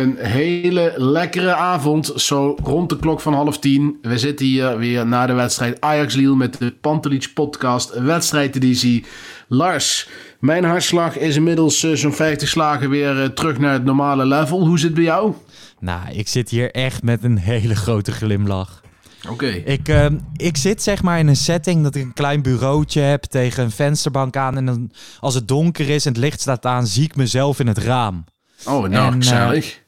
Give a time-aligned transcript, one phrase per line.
[0.00, 3.98] Een hele lekkere avond, zo rond de klok van half tien.
[4.02, 9.04] We zitten hier weer na de wedstrijd Ajax-Liel met de Pantelich podcast wedstrijdeditie.
[9.48, 10.08] Lars,
[10.40, 14.66] mijn hartslag is inmiddels eh, zo'n 50 slagen weer eh, terug naar het normale level.
[14.66, 15.34] Hoe zit het bij jou?
[15.80, 18.82] Nou, ik zit hier echt met een hele grote glimlach.
[19.28, 19.46] Oké.
[19.46, 23.22] Ik, ehm, ik zit zeg maar in een setting dat ik een klein bureautje heb
[23.22, 24.56] tegen een vensterbank aan.
[24.56, 27.66] En dan, als het donker is en het licht staat aan, zie ik mezelf in
[27.66, 28.24] het raam.
[28.66, 29.81] Oh, nou, En, eh, gezellig.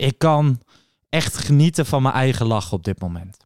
[0.00, 0.60] Ik kan
[1.08, 3.36] echt genieten van mijn eigen lach op dit moment.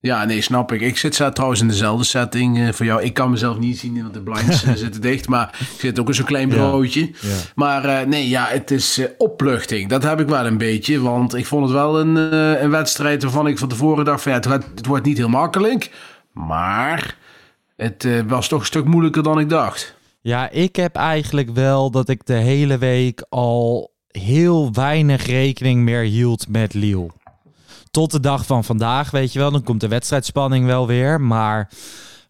[0.00, 0.80] Ja, nee, snap ik.
[0.80, 3.02] Ik zit trouwens in dezelfde setting eh, voor jou.
[3.02, 5.28] Ik kan mezelf niet zien, want de blinds eh, zitten dicht.
[5.28, 7.10] Maar ik zit ook in zo'n klein bureautje.
[7.54, 9.88] Maar eh, nee, ja, het is opluchting.
[9.88, 11.00] Dat heb ik wel een beetje.
[11.00, 12.16] Want ik vond het wel een,
[12.62, 14.22] een wedstrijd waarvan ik van tevoren dacht...
[14.22, 15.90] Van, ja, het, wordt, het wordt niet heel makkelijk.
[16.32, 17.16] Maar
[17.76, 19.94] het was toch een stuk moeilijker dan ik dacht.
[20.20, 26.02] Ja, ik heb eigenlijk wel dat ik de hele week al heel weinig rekening meer
[26.02, 27.10] hield met Lille.
[27.90, 29.50] Tot de dag van vandaag, weet je wel.
[29.50, 31.20] Dan komt de wedstrijdspanning wel weer.
[31.20, 31.70] Maar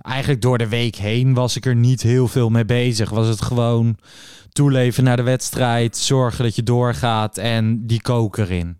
[0.00, 3.10] eigenlijk door de week heen was ik er niet heel veel mee bezig.
[3.10, 3.96] Was het gewoon
[4.52, 5.96] toeleven naar de wedstrijd.
[5.96, 8.78] Zorgen dat je doorgaat en die koker in.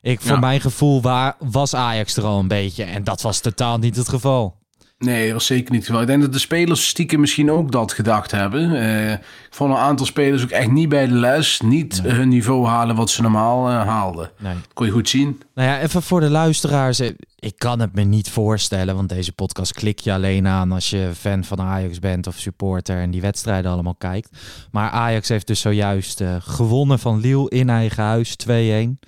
[0.00, 0.38] Ik, voor Ja.
[0.38, 2.84] mijn gevoel wa- was Ajax er al een beetje.
[2.84, 4.56] En dat was totaal niet het geval.
[5.04, 6.00] Nee, dat was zeker niet geval.
[6.00, 8.74] Ik denk dat de spelers stiekem misschien ook dat gedacht hebben.
[8.74, 9.20] Eh, ik
[9.50, 11.60] vond een aantal spelers ook echt niet bij de les.
[11.60, 14.30] Niet hun niveau halen wat ze normaal eh, haalden.
[14.38, 14.54] Nee.
[14.54, 15.42] Dat kon je goed zien.
[15.54, 16.98] Nou ja, even voor de luisteraars.
[17.00, 20.90] eh, Ik kan het me niet voorstellen, want deze podcast klik je alleen aan als
[20.90, 24.28] je fan van Ajax bent of supporter en die wedstrijden allemaal kijkt.
[24.70, 28.98] Maar Ajax heeft dus zojuist gewonnen van Lille in eigen huis 2-1.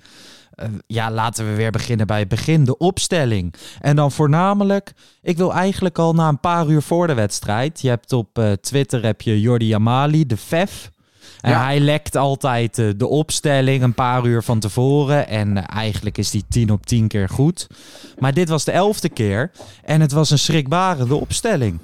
[0.57, 3.53] Eh, ja, laten we weer beginnen bij het begin, de opstelling.
[3.81, 7.81] En dan voornamelijk, ik wil eigenlijk al na een paar uur voor de wedstrijd.
[7.81, 10.91] Je hebt op eh, Twitter heb je Jordi Amali, de FEF.
[11.41, 11.63] En Ja.
[11.63, 15.27] hij lekt altijd eh, de opstelling een paar uur van tevoren.
[15.27, 17.67] En eigenlijk is die 10 op 10 keer goed.
[18.17, 19.51] Maar dit was de elfde keer.
[19.83, 21.79] En het was een schrikbarende opstelling.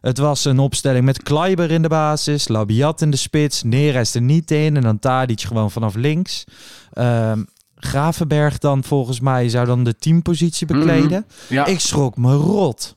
[0.00, 4.20] Het was een opstelling met Kleiber in de basis, Labiat in de spits, Neres er
[4.22, 6.44] niet in en dan Tadic gewoon vanaf links.
[6.92, 7.42] Ehm
[7.84, 11.26] Gravenberg dan volgens mij zou dan de teampositie bekleden.
[11.48, 11.66] Ja.
[11.66, 12.96] Ik schrok me rot.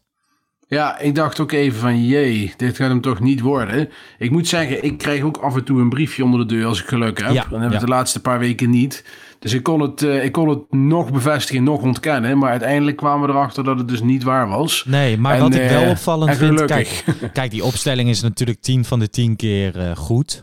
[0.69, 3.89] Ja, ik dacht ook even van, jee, dit gaat hem toch niet worden.
[4.17, 6.81] Ik moet zeggen, ik krijg ook af en toe een briefje onder de deur als
[6.81, 7.33] ik geluk heb.
[7.33, 7.85] Ja, Dan heb ik ja.
[7.85, 9.03] de laatste paar weken niet.
[9.39, 12.37] Dus ik kon, het, eh, ik kon het nog bevestigen, nog ontkennen.
[12.37, 14.83] Maar uiteindelijk kwamen we erachter dat het dus niet waar was.
[14.87, 16.65] Nee, maar En, wat ik wel eh, opvallend en vind...
[16.65, 20.41] Kijk, kijk, die opstelling is natuurlijk 10 van de 10 keer eh, goed.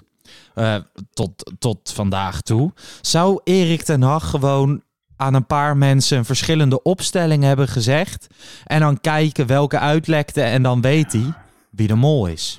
[0.54, 0.74] Eh,
[1.12, 2.72] tot, tot vandaag toe.
[3.00, 4.82] Zou Erik ten Hag gewoon
[5.16, 8.26] aan een paar mensen een verschillende opstelling hebben gezegd...
[8.64, 11.32] en dan kijken welke uitlekte en dan weet hij
[11.70, 12.58] wie de mol is?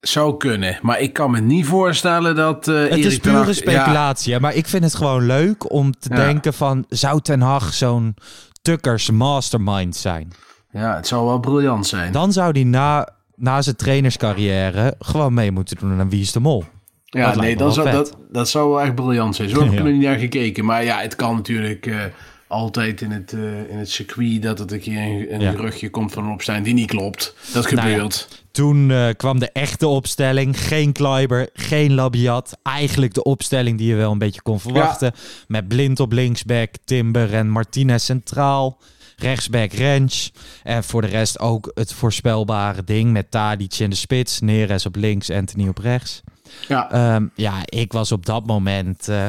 [0.00, 3.52] Zou kunnen, maar ik kan me niet voorstellen dat eh Het Erik is Hag- pure
[3.52, 6.16] speculatie, maar ik vind het gewoon leuk om te Ja.
[6.16, 6.84] denken van...
[6.88, 8.14] zou Ten Hag zo'n
[8.62, 10.32] Tukkers mastermind zijn?
[10.72, 12.12] Ja, ja, het zou wel briljant zijn.
[12.12, 16.40] Dan zou hij na, na zijn trainerscarrière gewoon mee moeten doen aan Wie is de
[16.40, 16.64] Mol.
[17.10, 17.96] Ja, Dat nee, dat zou, vet.
[17.96, 19.48] dat, dat zou wel echt briljant zijn.
[19.48, 20.64] Zo heb ik er niet naar gekeken.
[20.64, 21.98] Maar ja, het kan natuurlijk eh,
[22.46, 25.50] altijd in het, eh, in het circuit dat het een keer een, een Ja.
[25.50, 27.34] geruchtje komt van een opstelling die niet klopt.
[27.52, 28.42] Dat Nou ja, gebeurt.
[28.50, 30.60] Toen eh, kwam de echte opstelling.
[30.60, 32.58] Geen Kleiber, geen Labiat.
[32.62, 35.12] Eigenlijk de opstelling die je wel een beetje kon verwachten.
[35.48, 38.78] Met Blind op linksback, Timber en Martinez centraal.
[39.16, 40.32] rechtsback Rens.
[40.62, 44.40] En voor de rest ook het voorspelbare ding met Tadic in de spits.
[44.40, 46.22] Neres op links, Anthony op rechts.
[46.68, 46.90] Ja.
[46.90, 49.08] Ehm, ja, ik was op dat moment...
[49.08, 49.26] eh,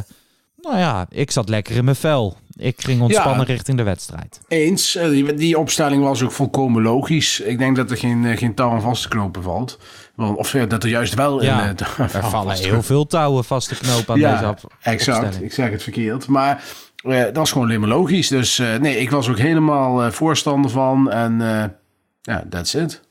[0.62, 2.38] nou ja, ik zat lekker in mijn vel.
[2.56, 3.54] Ik ging ontspannen Ja.
[3.54, 4.42] richting de wedstrijd.
[4.48, 7.40] Eens, eh, die, die opstelling was ook volkomen logisch.
[7.40, 9.80] Ik denk dat er geen, eh, geen touw aan vast te knopen valt.
[10.16, 11.78] Want, of dat er juist wel Ja, in...
[11.98, 15.20] Er vallen heel veel touwen vast te knopen aan ja, deze op exact.
[15.24, 15.50] opstelling.
[15.50, 16.28] Ik zeg het verkeerd.
[16.28, 16.64] Maar
[17.34, 18.28] dat is gewoon alleen maar logisch.
[18.28, 21.12] Dus nee, ik was ook helemaal voorstander van.
[21.12, 21.40] En
[22.22, 23.02] ja, that's it.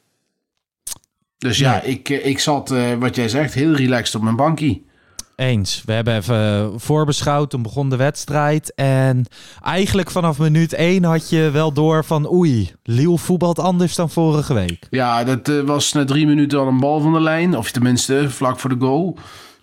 [1.41, 1.81] Dus ja, Ja.
[1.83, 4.89] ik, eh, ik zat, eh, wat jij zegt, heel relaxed op mijn bankie.
[5.37, 5.83] Eens.
[5.87, 7.51] We hebben even voorbeschouwd.
[7.51, 8.73] Toen begon de wedstrijd.
[8.75, 9.25] En
[9.63, 12.33] eigenlijk vanaf minuut 1 had je wel door van...
[12.33, 14.87] Oei, Lille voetbalt anders dan vorige week.
[14.91, 17.57] Ja, dat eh, was na drie minuten al een bal van de lijn.
[17.57, 19.17] Of tenminste, vlak voor de goal.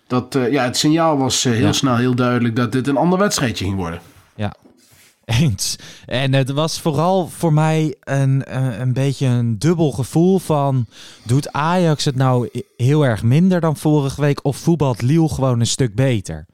[0.06, 1.72] Dat, eh, ja, het signaal was eh, heel Ja.
[1.72, 4.00] snel heel duidelijk dat dit een ander wedstrijdje ging worden.
[5.28, 5.76] Eens.
[6.06, 10.86] En het was vooral voor mij een, een, beetje een dubbel gevoel van...
[11.24, 14.44] Doet Ajax het nou heel erg minder dan vorige week...
[14.44, 16.46] of voetbalt Lille gewoon een stuk beter?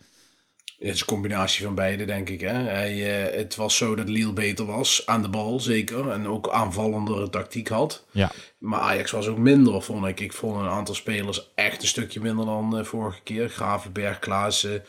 [0.78, 2.40] Het is een combinatie van beide, denk ik.
[2.40, 2.52] Hè?
[2.52, 6.10] Hij, eh, het was zo dat Lille beter was, aan de bal zeker.
[6.10, 8.04] En ook aanvallendere tactiek had.
[8.10, 8.32] Ja.
[8.58, 10.20] Maar Ajax was ook minder, vond ik.
[10.20, 13.48] Ik vond een aantal spelers echt een stukje minder dan eh, vorige keer.
[13.48, 14.84] Gravenberg, Klaassen,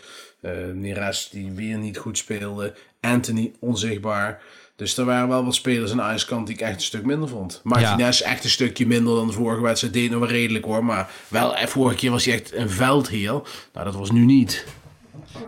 [0.74, 2.74] Neres die weer niet goed speelde.
[3.06, 4.42] Anthony, onzichtbaar.
[4.76, 7.30] Dus er waren wel wat spelers aan de Ajax-kant die ik echt een stuk minder
[7.30, 7.60] vond.
[7.64, 9.94] Martinez echt een stukje minder dan de vorige wedstrijd.
[9.94, 10.86] Deed nog wel redelijk hoor.
[10.86, 13.32] Maar wel, eh, vorige keer was hij echt een veldheer.
[13.74, 14.66] Nou, dat was nu niet.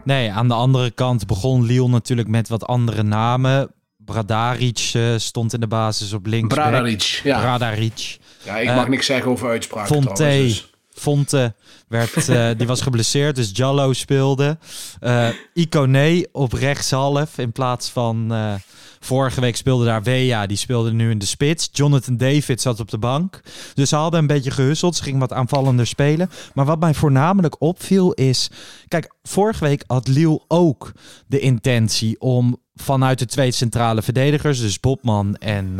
[0.03, 3.71] Nee, aan de andere kant begon Lille natuurlijk met wat andere namen.
[3.97, 6.53] Bradaric eh, stond in de basis op links.
[6.55, 7.39] Bradaric, ja.
[7.39, 8.17] Bradaric.
[8.43, 11.53] Ja, ik Eh, mag niks zeggen over uitspraken Fonte, trouwens, dus- Fonte
[11.87, 14.57] werd, eh, die was geblesseerd, dus Jallo speelde.
[14.99, 18.31] Eh Icone op rechtshalf in plaats van...
[18.31, 18.53] eh,
[18.99, 21.69] vorige week speelde daar Wea, die speelde nu in de spits.
[21.71, 23.39] Jonathan David zat op de bank.
[23.73, 26.29] Dus ze hadden een beetje gehusseld, ze gingen wat aanvallender spelen.
[26.53, 28.49] Maar wat mij voornamelijk opviel is...
[28.87, 30.91] Kijk, vorige week had Lille ook
[31.27, 34.59] de intentie om vanuit de twee centrale verdedigers...
[34.59, 35.79] dus Bobman en...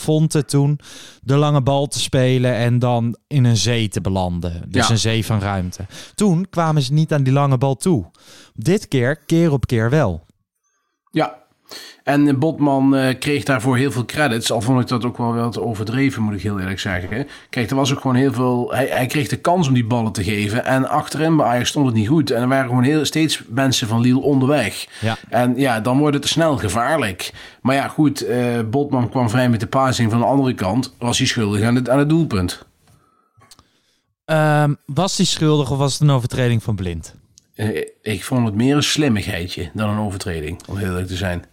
[0.00, 0.78] Fonte toen
[1.22, 4.62] de lange bal te spelen en dan in een zee te belanden.
[4.68, 4.92] Dus Ja.
[4.92, 5.86] een zee van ruimte.
[6.14, 8.10] Toen kwamen ze niet aan die lange bal toe.
[8.54, 10.26] Dit keer, keer op keer wel.
[11.10, 11.39] Ja.
[12.04, 14.52] En Botman eh, kreeg daarvoor heel veel credits.
[14.52, 17.16] Al vond ik dat ook wel wel te overdreven, moet ik heel eerlijk zeggen.
[17.16, 17.22] hè.
[17.50, 18.72] Kijk, er was ook gewoon heel veel...
[18.74, 20.64] Hij, hij kreeg de kans om die ballen te geven.
[20.64, 22.30] En achterin bij Ajax stond het niet goed.
[22.30, 24.86] En er waren gewoon heel, steeds mensen van Lille onderweg.
[25.00, 25.16] Ja.
[25.28, 27.32] En ja, dan wordt het snel gevaarlijk.
[27.62, 28.20] Maar ja, goed.
[28.20, 28.38] eh,
[28.70, 30.10] Botman kwam vrij met de passing.
[30.10, 32.66] Van de andere kant was hij schuldig aan het, aan het doelpunt.
[34.24, 37.14] Ehm, was hij schuldig of was het een overtreding van blind?
[37.54, 41.44] Eh, ik vond het meer een slimmigheidje dan een overtreding, om heel eerlijk te zijn.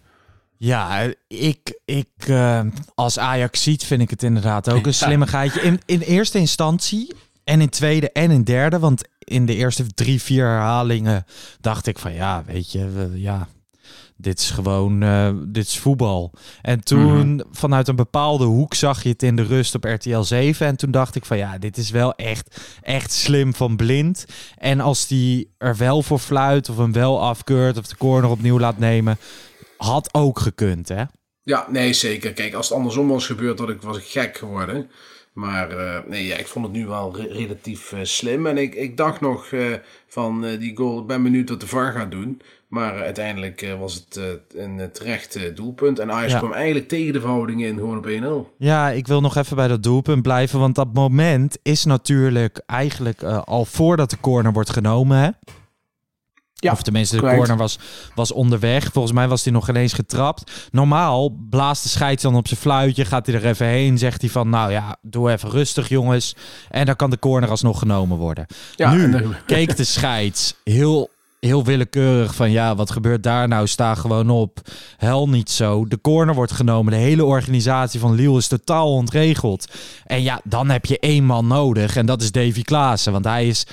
[0.58, 2.60] Ja, ik, ik eh,
[2.94, 5.60] als Ajax ziet vind ik het inderdaad ook een slimmigheidje.
[5.60, 7.12] In, in eerste instantie
[7.44, 8.78] en in tweede en in derde.
[8.78, 11.24] Want in de eerste drie, vier herhalingen
[11.60, 13.48] dacht ik van ja, weet je, we- ja,
[14.16, 16.32] dit is gewoon, eh, dit is voetbal.
[16.62, 20.66] En toen vanuit een bepaalde hoek zag je het in de rust op RTL 7.
[20.66, 24.24] En toen dacht ik van ja, dit is wel echt, echt slim van blind.
[24.56, 28.58] En als die er wel voor fluit of hem wel afkeurt of de corner opnieuw
[28.58, 29.18] laat nemen,
[29.78, 31.02] had ook gekund hè.
[31.42, 32.32] Ja, nee, zeker.
[32.32, 34.90] Kijk, als het andersom was gebeurd, had ik, was ik gek geworden.
[35.32, 38.46] Maar eh, nee, ja, ik vond het nu wel re- relatief eh, slim.
[38.46, 39.64] En ik, ik dacht nog eh,
[40.06, 42.40] van die goal, ik ben benieuwd wat de VAR gaat doen.
[42.68, 44.20] Maar uiteindelijk was het
[44.54, 45.98] een terecht doelpunt.
[45.98, 46.38] En Ajax Ja.
[46.38, 48.06] kwam eigenlijk tegen de verhouding in, gewoon op
[48.50, 48.56] 1-0.
[48.58, 50.58] Ja, ik wil nog even bij dat doelpunt blijven.
[50.60, 55.18] Want dat moment is natuurlijk eigenlijk al voordat de corner wordt genomen.
[55.18, 55.28] Hè?
[56.60, 57.38] Ja, of tenminste, de correct.
[57.38, 57.78] corner was,
[58.14, 58.92] was onderweg.
[58.92, 60.68] Volgens mij was hij nog ineens getrapt.
[60.70, 63.04] Normaal blaast de scheids dan op zijn fluitje.
[63.04, 63.98] Gaat hij er even heen.
[63.98, 66.34] Zegt hij van, nou ja, doe even rustig jongens.
[66.70, 68.46] En dan kan de corner alsnog genomen worden.
[68.76, 71.10] Ja, nu keek de scheids heel,
[71.40, 72.50] heel willekeurig van...
[72.50, 73.66] ja, wat gebeurt daar nou?
[73.66, 74.60] Sta gewoon op.
[74.96, 75.86] Hel niet zo.
[75.86, 76.92] De corner wordt genomen.
[76.92, 79.72] De hele organisatie van Lille is totaal ontregeld.
[80.04, 81.96] En ja, dan heb je één man nodig.
[81.96, 83.12] En dat is Davy Klaassen.
[83.12, 83.66] Want hij is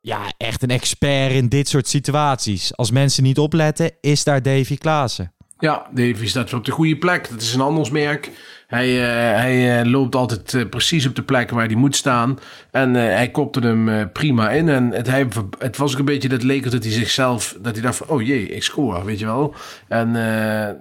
[0.00, 2.76] ja, echt een expert in dit soort situaties.
[2.76, 5.32] Als mensen niet opletten, is daar Davy Klaassen.
[5.58, 7.30] Ja, Davy staat op de goede plek.
[7.30, 8.30] Dat is een handelsmerk.
[8.66, 12.38] Hij, eh, hij eh, loopt altijd eh, precies op de plek waar hij moet staan.
[12.70, 14.68] En hij kopte hem prima in.
[14.68, 15.26] En het, hij,
[15.58, 17.56] het was ook een beetje dat leek dat hij zichzelf...
[17.60, 19.54] Dat hij dacht van, oh jee, ik score, weet je wel.
[19.88, 20.12] En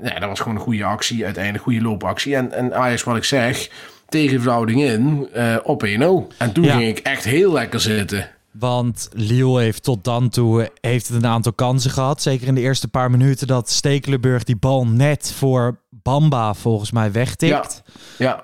[0.04, 1.26] ja, dat was gewoon een goede actie.
[1.26, 2.36] Uiteindelijk een goede loopactie.
[2.36, 3.70] En, en Ajax, wat ik zeg,
[4.10, 5.28] tegen verhouding in
[5.64, 5.90] op 1-0.
[6.38, 6.76] En toen Ja.
[6.76, 8.30] ging ik echt heel lekker zitten.
[8.51, 12.22] Want Lille heeft tot dan toe heeft het een aantal kansen gehad.
[12.22, 17.12] Zeker in de eerste paar minuten dat Stekelenburg die bal net voor Bamba volgens mij
[17.12, 17.82] wegtikt.
[18.18, 18.41] Ja.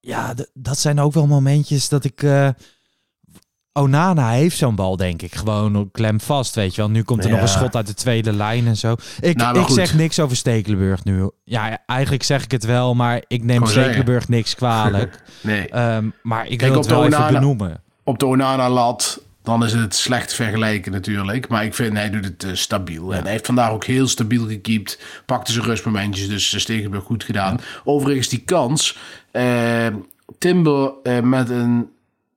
[0.00, 2.22] Ja, d- dat zijn ook wel momentjes dat ik...
[2.22, 2.48] eh,
[3.72, 5.34] Onana heeft zo'n bal, denk ik.
[5.34, 6.90] Gewoon klem vast, weet je wel.
[6.90, 7.44] Nu komt er nog Ja.
[7.44, 8.94] een schot uit de tweede lijn en zo.
[9.20, 11.30] Ik, Nou, ik zeg niks over Stekelenburg nu.
[11.44, 13.66] Ja, eigenlijk zeg ik het wel, maar ik neem.
[13.66, 15.22] Stekelenburg niks kwalijk.
[15.42, 15.68] Nee.
[15.68, 17.82] Ehm, maar ik Kijk, wil het wel even benoemen.
[18.08, 21.48] Op de Onana-lat, dan is het slecht vergelijken natuurlijk.
[21.48, 23.14] Maar ik vind, hij doet het eh, stabiel.
[23.14, 25.00] En hij heeft vandaag ook heel stabiel gekiept.
[25.26, 27.60] Pakte zijn rustmomentjes, dus uh, Stegenburg goed gedaan.
[27.84, 28.98] Overigens die kans.
[29.30, 29.86] eh,
[30.38, 31.88] Timber eh, met een,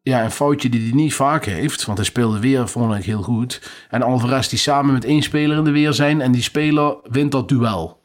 [0.02, 1.86] ja, een foutje die hij niet vaak heeft.
[1.86, 3.72] Want hij speelde weer, vond ik, heel goed.
[3.90, 6.22] En Alvarez die samen met één speler in de weer zijn.
[6.22, 8.02] En die speler wint dat duel.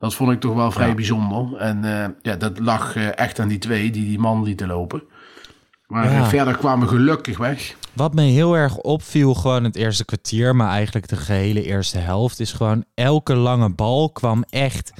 [0.00, 1.56] Dat vond ik toch wel vrij bijzonder.
[1.56, 5.02] En eh, ja, dat lag eh, echt aan die twee die die man lieten lopen.
[5.90, 6.24] Maar Ja.
[6.28, 7.76] verder kwamen we gelukkig weg.
[7.92, 12.40] Wat me heel erg opviel, gewoon het eerste kwartier, maar eigenlijk de gehele eerste helft,
[12.40, 14.92] is gewoon elke lange bal kwam echt,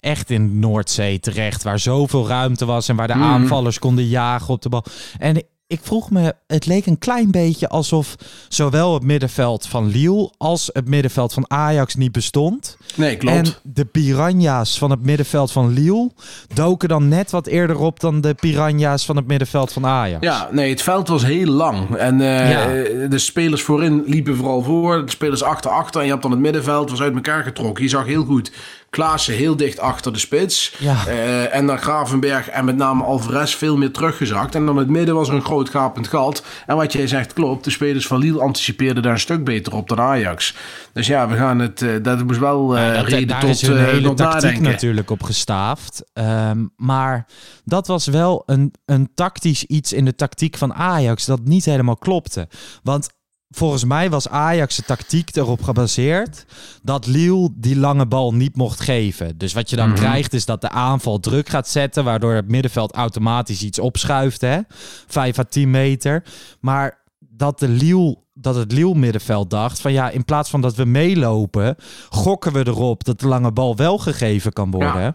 [0.00, 1.62] echt in Noordzee terecht.
[1.62, 3.22] Waar zoveel ruimte was en waar de Mhm.
[3.22, 4.84] aanvallers konden jagen op de bal.
[5.18, 8.14] En ik vroeg me, het leek een klein beetje alsof
[8.48, 12.76] zowel het middenveld van Lille als het middenveld van Ajax niet bestond.
[12.94, 13.36] Nee, klopt.
[13.36, 16.10] En de piranha's van het middenveld van Lille
[16.54, 20.24] doken dan net wat eerder op dan de piranha's van het middenveld van Ajax.
[20.26, 21.94] Ja, nee, het veld was heel lang.
[21.96, 22.66] En eh, Ja.
[23.08, 25.04] de spelers voorin liepen vooral voor.
[25.04, 26.00] De spelers achter achter.
[26.00, 27.84] En je hebt dan het middenveld was uit elkaar getrokken.
[27.84, 28.52] Je zag heel goed
[28.90, 30.74] Klaassen heel dicht achter de spits.
[30.78, 31.06] Ja.
[31.06, 34.54] Eh, en dan Gravenberg en met name Alvarez veel meer teruggezakt.
[34.54, 36.42] En dan het midden was er een groot gapend gat.
[36.66, 37.64] En wat jij zegt klopt.
[37.64, 40.54] De spelers van Lille anticipeerden daar een stuk beter op dan Ajax.
[40.92, 41.82] Dus ja, we gaan het...
[41.82, 44.62] eh, dat moest wel eh Ja, dat- reden daar tot, is eh, hele tactiek nadenken.
[44.62, 46.02] natuurlijk op gestaafd.
[46.12, 47.26] Ehm, maar
[47.64, 51.96] dat was wel een, een tactisch iets in de tactiek van Ajax dat niet helemaal
[51.96, 52.48] klopte.
[52.82, 53.08] Want
[53.50, 56.44] volgens mij was Ajax' de tactiek erop gebaseerd
[56.82, 59.38] dat Lille die lange bal niet mocht geven.
[59.38, 59.98] Dus wat je dan Mhm.
[59.98, 64.58] krijgt is dat de aanval druk gaat zetten, waardoor het middenveld automatisch iets opschuift, hè?
[65.06, 66.24] 5 à 10 meter.
[66.60, 70.74] Maar dat de Lille dat het Lille middenveld dacht van ja, in plaats van dat
[70.74, 71.76] we meelopen,
[72.08, 75.02] gokken we erop dat de lange bal wel gegeven kan worden.
[75.02, 75.14] Ja.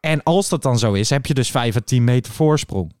[0.00, 2.92] En als dat dan zo is, heb je dus 5 à 10 meter voorsprong.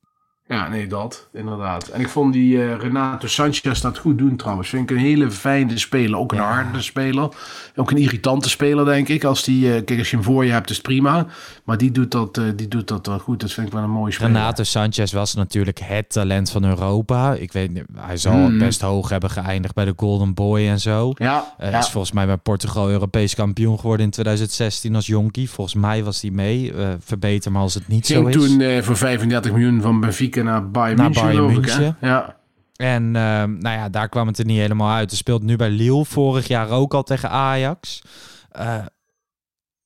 [0.48, 1.88] Ja, nee, dat, inderdaad.
[1.88, 4.68] En ik vond die eh, Renato Sanchez dat goed doen trouwens.
[4.68, 6.18] Vind ik een hele fijne speler.
[6.18, 7.28] Ook een harde speler.
[7.76, 9.24] Ook een irritante speler, denk ik.
[9.24, 11.26] Als, die, eh, kijk, als je hem voor je hebt, is het prima.
[11.64, 13.40] Maar die doet dat, eh, die doet dat wel goed.
[13.40, 14.32] Dat vind ik wel een mooie speler.
[14.32, 17.34] Renato Sanchez was natuurlijk het talent van Europa.
[17.34, 18.58] Ik weet niet, hij zal Hmm.
[18.58, 21.12] best hoog hebben geëindigd bij de Golden Boy en zo.
[21.14, 21.78] Ja, ja.
[21.78, 25.50] Is volgens mij bij Portugal Europees kampioen geworden in 2016 als jonkie.
[25.50, 26.72] Volgens mij was hij mee.
[27.04, 28.34] Verbeter maar als het niet zo is.
[28.34, 31.56] toen voor 35 miljoen van Benfica naar Bayern Naar München, Bayern ik?
[31.56, 31.96] München.
[32.00, 32.36] Ja.
[32.76, 35.10] En ehm, nou ja, daar kwam het er niet helemaal uit.
[35.10, 38.02] Hij speelt nu bij Lille, vorig jaar ook al tegen Ajax.
[38.50, 38.84] Eh,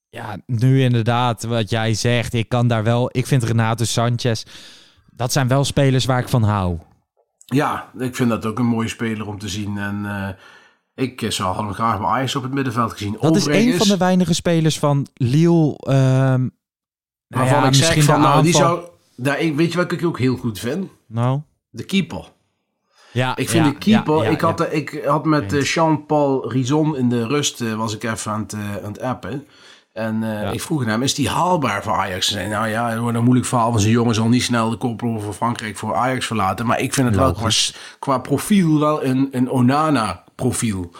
[0.08, 3.08] ja, nu inderdaad, wat jij zegt, ik kan daar wel...
[3.12, 4.42] Ik vind Renato Sanchez,
[5.10, 6.78] dat zijn wel spelers waar ik van hou.
[7.44, 9.78] ja, ik vind dat ook een mooie speler om te zien.
[9.78, 10.28] En eh,
[11.04, 13.16] ik eh, zou hem graag bij Ajax op het middenveld gezien.
[13.20, 15.76] Dat is een van de weinige spelers van Lille...
[15.76, 16.48] ehm
[17.28, 18.91] nou waarvan ja, ik zeg van, nou, die zou...
[19.16, 20.90] Daar, weet je wat ik ook heel goed vind?
[21.06, 21.40] Nou,
[21.70, 22.32] De keeper.
[23.12, 24.16] ja, Ik vind ja, de keeper.
[24.16, 27.60] ja, ja, ik, had, ik had met eh, Jean-Paul Rison in de rust.
[27.60, 29.46] eh, was ik even aan het, eh, aan het appen.
[29.92, 32.28] En ik vroeg hem: is die haalbaar voor Ajax?
[32.28, 33.68] Hij zei: Nou ja, het wordt een moeilijk verhaal.
[33.68, 36.66] Want zijn jongen zal niet snel de koploper voor Frankrijk voor Ajax verlaten.
[36.66, 37.48] Maar ik vind het wel qua,
[37.98, 40.90] qua profiel wel een, een Onana-profiel.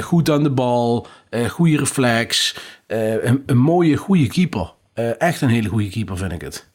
[0.00, 1.06] Goed aan de bal,
[1.48, 2.56] goede reflex.
[2.86, 4.72] een, een mooie, goede keeper.
[5.18, 6.68] Echt een hele goede keeper, vind ik het.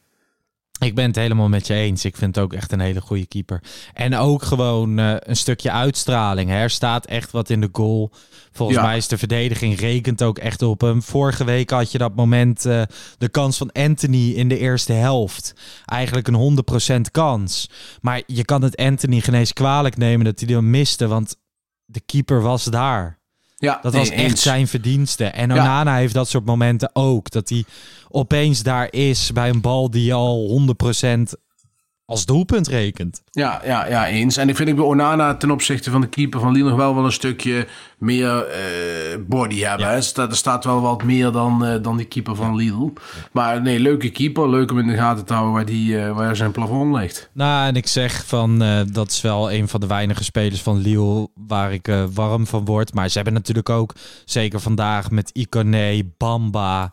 [0.80, 2.04] Ik ben het helemaal met je eens.
[2.04, 3.62] Ik vind het ook echt een hele goede keeper.
[3.94, 6.50] En ook gewoon eh, een stukje uitstraling.
[6.50, 6.56] Hè.
[6.56, 8.10] Er staat echt wat in de goal.
[8.52, 8.84] Volgens Ja.
[8.84, 11.02] mij is de verdediging rekent ook echt op hem.
[11.02, 12.82] Vorige week had je dat moment eh,
[13.18, 15.52] de kans van Anthony in de eerste helft.
[15.84, 17.70] Eigenlijk een 100% kans.
[18.00, 21.06] Maar je kan het Anthony geen eens kwalijk nemen dat hij hem miste.
[21.06, 21.36] Want
[21.84, 23.19] de keeper was daar.
[23.60, 24.42] Ja, Dat nee, was echt eens.
[24.42, 25.24] zijn verdienste.
[25.24, 25.54] En Ja.
[25.54, 27.30] Onana heeft dat soort momenten ook.
[27.30, 27.64] Dat hij
[28.08, 31.32] opeens daar is bij een bal die al 100%
[32.10, 33.22] als doelpunt rekent.
[33.30, 34.36] Ja, ja, ja, eens.
[34.36, 36.94] En ik vind ik bij Onana ten opzichte van de keeper van Lille nog wel
[36.94, 37.66] wel een stukje
[37.98, 38.60] meer eh,
[39.26, 39.86] body hebben.
[39.86, 39.94] hè.
[39.94, 42.92] Er, staat, er staat wel wat meer dan, eh, dan die keeper van Lille.
[43.32, 44.50] Maar nee, leuke keeper.
[44.50, 47.30] Leuk om in de gaten te houden waar, die, eh, waar zijn plafond ligt.
[47.32, 48.58] Nou, en ik zeg van
[48.92, 52.94] dat is wel een van de weinige spelers van Lille waar ik warm van word.
[52.94, 56.92] Maar ze hebben natuurlijk ook, zeker vandaag met Icone, Bamba,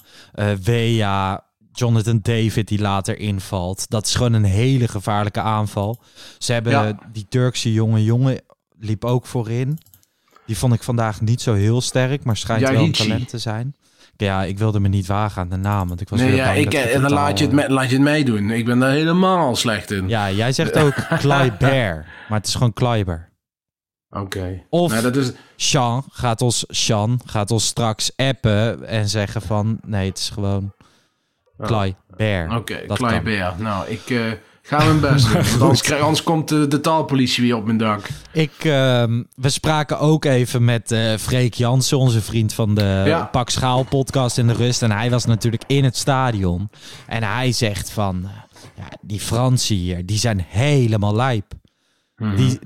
[0.63, 1.45] Wea,
[1.79, 3.89] Jonathan David die later invalt.
[3.89, 5.99] Dat is gewoon een hele gevaarlijke aanval.
[6.37, 6.97] Ze hebben Ja.
[7.11, 8.41] die Turkse jonge jongen
[8.79, 9.77] liep ook voorin.
[10.45, 13.75] Die vond ik vandaag niet zo heel sterk, maar schijnt wel een talent te zijn.
[14.17, 16.65] Ja, ik wilde me niet wagen aan de naam, want ik was Nee, ja, ik,
[16.65, 18.49] ik en dan totaal- laat je, het me- laat je het mij doen.
[18.51, 20.07] Ik ben daar helemaal slecht in.
[20.09, 23.29] Ja, jij zegt ook Kleiber, maar het is gewoon Kleiber.
[24.09, 24.63] Oké.
[24.69, 29.79] Of Nou, dat is, Sean gaat ons, Sean gaat ons straks appen en zeggen van...
[29.85, 30.73] Nee, het is gewoon
[31.65, 32.57] Kleiber.
[32.57, 33.23] Oké, Dat Klein kan.
[33.23, 33.53] Beer.
[33.57, 34.19] Nou, ik eh,
[34.61, 35.33] ga mijn best doen.
[35.33, 38.07] Want anders, krijg- anders komt de, de taalpolitie weer op mijn dak.
[38.31, 43.23] Ik, ehm, we spraken ook even met eh Freek Jansen, onze vriend van de Ja.
[43.23, 44.81] Pak Schaal podcast in de rust.
[44.81, 46.69] En hij was natuurlijk in het stadion.
[47.07, 48.29] En hij zegt van, eh,
[48.75, 51.45] ja, die Fransen hier, die zijn helemaal lijp.
[52.15, 52.35] Mhm.
[52.35, 52.59] Die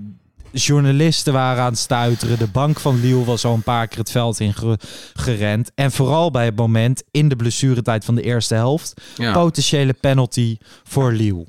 [0.53, 2.38] journalisten waren aan het stuiteren.
[2.39, 4.77] De bank van Lille was al een paar keer het veld in ge-
[5.13, 5.72] gerend.
[5.75, 9.01] En vooral bij het moment in de blessuretijd van de eerste helft.
[9.17, 9.34] Ja.
[9.34, 11.46] Potentiële penalty voor Lille.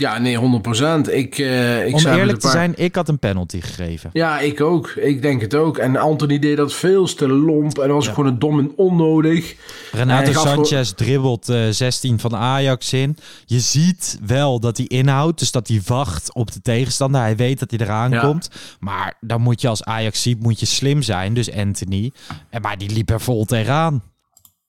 [0.00, 1.10] Ja, nee, 100%.
[1.10, 4.10] Ik, eh ik Om eerlijk te zijn, ik had een penalty gegeven.
[4.12, 4.88] Ja, ik ook.
[4.90, 5.78] Ik denk het ook.
[5.78, 7.78] En Anthony deed dat veel te lomp.
[7.78, 9.54] En was gewoon een dom en onnodig.
[9.92, 13.16] Renato Sanchez dribbelt eh 16 van Ajax in.
[13.44, 17.20] Je ziet wel dat hij inhoudt, dus dat hij wacht op de tegenstander.
[17.20, 18.20] Hij weet dat hij eraan Ja.
[18.20, 18.50] komt.
[18.80, 21.34] Maar dan moet je als Ajax ziet, moet je slim zijn.
[21.34, 22.12] Dus Anthony.
[22.50, 24.02] En maar die liep er vol tegenaan.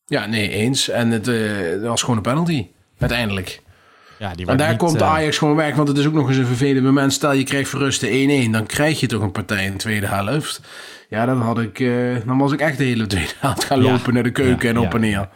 [0.06, 0.90] Ja, nee, eens.
[0.90, 2.68] En het eh, was gewoon een penalty.
[2.98, 3.62] Uiteindelijk.
[4.22, 5.76] Ja, die En daar niet, komt eh, Ajax gewoon weg.
[5.76, 7.14] Want het is ook nog eens een vervelend moment.
[7.14, 8.52] Stel je krijgt verruste 1-1.
[8.52, 10.62] Dan krijg je toch een partij in de tweede helft.
[11.10, 13.92] Ja, dan, had ik, eh, dan was ik echt de hele tweede helft gaan Ja.
[13.92, 15.30] lopen naar de keuken Ja, en op en neer.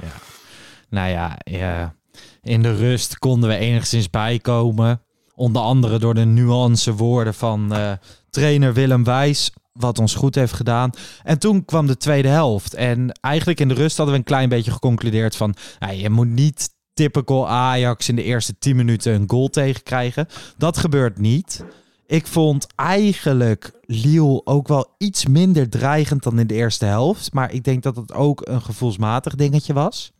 [0.89, 1.93] Nou ja, ja,
[2.41, 5.01] in de rust konden we enigszins bijkomen.
[5.35, 7.91] Onder andere door de nuance woorden van eh,
[8.29, 9.51] trainer Willem Wijs.
[9.73, 10.89] Wat ons goed heeft gedaan.
[11.23, 12.73] En toen kwam de tweede helft.
[12.73, 15.55] En eigenlijk in de rust hadden we een klein beetje geconcludeerd van...
[15.79, 20.27] nou, je moet niet typical Ajax in de eerste 10 minuten een goal tegenkrijgen.
[20.57, 21.63] Dat gebeurt niet.
[22.07, 27.33] Ik vond eigenlijk Lille ook wel iets minder dreigend dan in de eerste helft.
[27.33, 30.11] Maar ik denk dat het ook een gevoelsmatig dingetje was.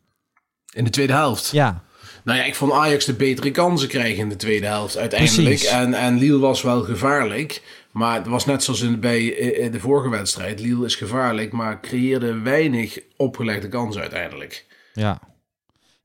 [0.74, 1.50] In de tweede helft.
[1.52, 1.84] Ja,
[2.24, 5.48] Nou ja, ik vond Ajax de betere kansen krijgen in de tweede helft uiteindelijk.
[5.48, 5.70] Precies.
[5.70, 7.84] En, en Lille was wel gevaarlijk.
[7.92, 10.60] Maar het was net zoals in, bij eh, de vorige wedstrijd.
[10.60, 14.66] Lille is gevaarlijk, maar creëerde weinig opgelegde kansen uiteindelijk.
[14.94, 15.34] ja.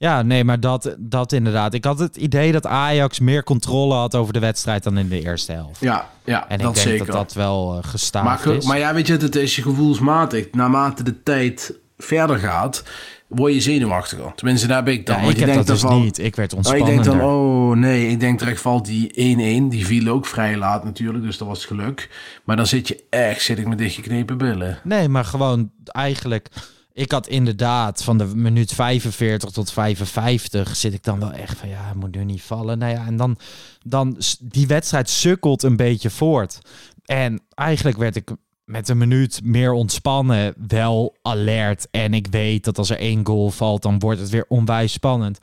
[0.02, 1.74] Ja, nee, maar dat, dat inderdaad.
[1.74, 5.22] Ik had het idee dat Ajax meer controle had over de wedstrijd dan in de
[5.22, 5.80] eerste helft.
[5.80, 7.06] Ja, ja En dat ik denk zeker.
[7.06, 8.64] dat dat wel uh, gestaafd maar, is.
[8.64, 10.46] maar ja, weet je, het is je gevoelsmatig.
[10.52, 12.84] Naarmate de tijd verder gaat,
[13.26, 14.32] word je zenuwachtiger.
[14.34, 15.22] Tenminste, daar ben ik dan.
[15.22, 16.18] ja, ik je heb dat denkt dus van- niet.
[16.18, 17.04] Ik werd Nou, ik ontspannen.
[17.04, 19.68] denk dan, oh nee, ik denk terecht valt die 1-1.
[19.70, 22.08] Die viel ook vrij laat natuurlijk, dus dat was het geluk.
[22.44, 24.78] Maar dan zit je echt, zit ik met dichtgeknepen billen.
[24.84, 26.48] Nee, maar gewoon eigenlijk...
[26.92, 31.68] Ik had inderdaad van de minuut 45 tot 55 zit ik dan wel echt van
[31.68, 32.78] ja, moet nu niet vallen.
[32.78, 33.38] Nou ja, en dan,
[33.82, 36.58] dan die wedstrijd sukkelt een beetje voort.
[37.04, 38.30] En eigenlijk werd ik
[38.64, 41.88] met een minuut meer ontspannen wel alert.
[41.90, 45.38] En ik weet dat als er één goal valt, dan wordt het weer onwijs spannend.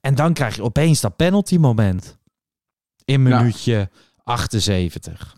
[0.00, 2.18] En dan krijg je opeens dat penalty moment.
[3.04, 3.38] In Ja.
[3.38, 3.90] minuutje
[4.24, 5.36] 78.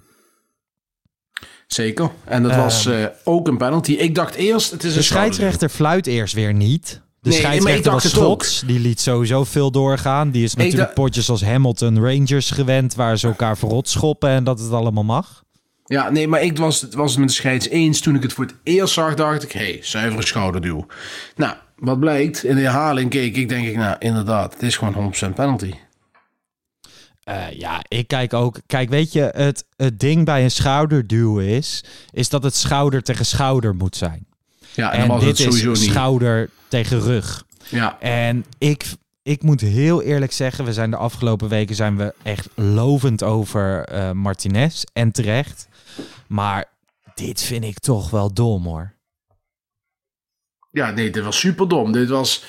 [1.66, 2.10] Zeker.
[2.24, 2.60] En dat Ehm.
[2.60, 3.92] was eh, ook een penalty.
[3.92, 7.00] Ik dacht eerst, het is De een scheidsrechter fluit eerst weer niet.
[7.20, 8.08] De Nee, scheidsrechter was.
[8.10, 8.62] Schots.
[8.66, 10.30] Die liet sowieso veel doorgaan.
[10.30, 12.94] Die is natuurlijk potjes als Hamilton Rangers gewend...
[12.94, 15.44] waar ze elkaar verrot schoppen en dat het allemaal mag.
[15.84, 18.00] Ja, nee, maar ik was, het was het met de scheids eens.
[18.00, 20.86] Toen ik het voor het eerst zag, dacht ik, hé, hey, zuivere schouderduw.
[21.36, 25.12] Nou, wat blijkt, in de herhaling keek ik, denk ik, nou, inderdaad, het is gewoon
[25.30, 25.72] 100% penalty.
[27.26, 28.60] Eh, ja, ik kijk ook...
[28.66, 31.84] Kijk, weet je, het, het ding bij een schouderduw is...
[32.10, 34.26] is dat het schouder tegen schouder moet zijn.
[34.74, 35.90] Ja, en, En, dan dit het sowieso is niet.
[35.90, 37.44] schouder tegen rug.
[37.68, 38.84] Ja, En ik,
[39.22, 43.84] ik moet heel eerlijk zeggen, we zijn de afgelopen weken zijn we echt lovend over
[43.84, 45.68] eh, Martinez en terecht.
[46.26, 46.64] Maar
[47.14, 48.92] dit vind ik toch wel dom hoor.
[50.70, 51.92] ja, nee, dit was super dom.
[51.92, 52.44] Dit was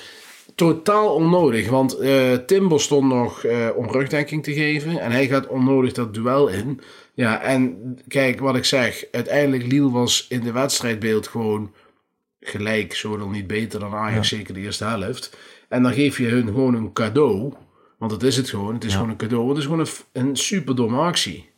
[0.58, 1.68] totaal onnodig.
[1.68, 5.00] Want eh Timber stond nog eh, om rugdekking te geven.
[5.00, 6.80] En hij gaat onnodig dat duel in.
[7.14, 9.04] Ja, en kijk wat ik zeg.
[9.10, 11.74] Uiteindelijk, Liel was in de wedstrijdbeeld gewoon
[12.40, 15.36] gelijk, zo dan niet beter dan Ajax, zeker de eerste helft.
[15.68, 17.52] En dan geef je hun gewoon een cadeau.
[17.98, 18.74] Want dat is het gewoon.
[18.74, 19.48] Het is gewoon een cadeau.
[19.48, 21.50] Het is gewoon een, een super domme actie.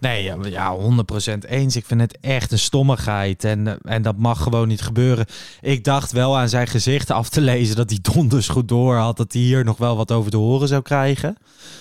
[0.00, 1.76] Nee, ja, ja, 100% eens.
[1.76, 3.44] Ik vind het echt een stommigheid.
[3.44, 5.26] En, eh, en dat mag gewoon niet gebeuren.
[5.60, 9.16] Ik dacht wel aan zijn gezicht af te lezen dat hij donders goed door had.
[9.16, 11.36] Dat hij hier nog wel wat over te horen zou krijgen.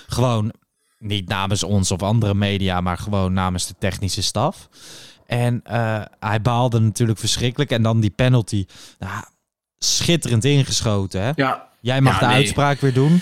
[0.07, 0.53] Gewoon
[0.99, 4.69] niet namens ons of andere media, maar gewoon namens de technische staf.
[5.25, 7.71] En eh, hij baalde natuurlijk verschrikkelijk.
[7.71, 8.65] En dan die penalty.
[8.99, 9.23] Nou,
[9.77, 11.21] schitterend ingeschoten.
[11.21, 11.31] Hè?
[11.35, 12.35] Ja, Jij mag Ja, de nee.
[12.35, 13.21] uitspraak weer doen.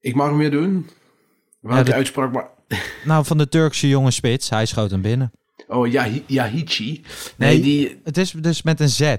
[0.00, 0.90] ik mag hem weer doen.
[1.60, 2.48] Welke de- uitspraak maar...
[3.04, 4.48] Nou, van de Turkse jonge spits.
[4.50, 5.32] Hij schoot hem binnen.
[5.66, 7.02] Oh, Yahi- Yahichi.
[7.36, 8.00] Nee, Nee, die...
[8.04, 9.16] Het is dus met een Z.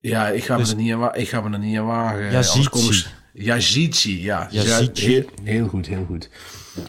[0.00, 2.30] Ja, ik ga, Dus- me er niet aan, ik ga me er niet aan wagen.
[3.32, 4.22] Yazici.
[4.22, 4.48] Ja.
[4.50, 5.10] Yazici.
[5.10, 6.28] Ja, heel, heel goed, heel goed.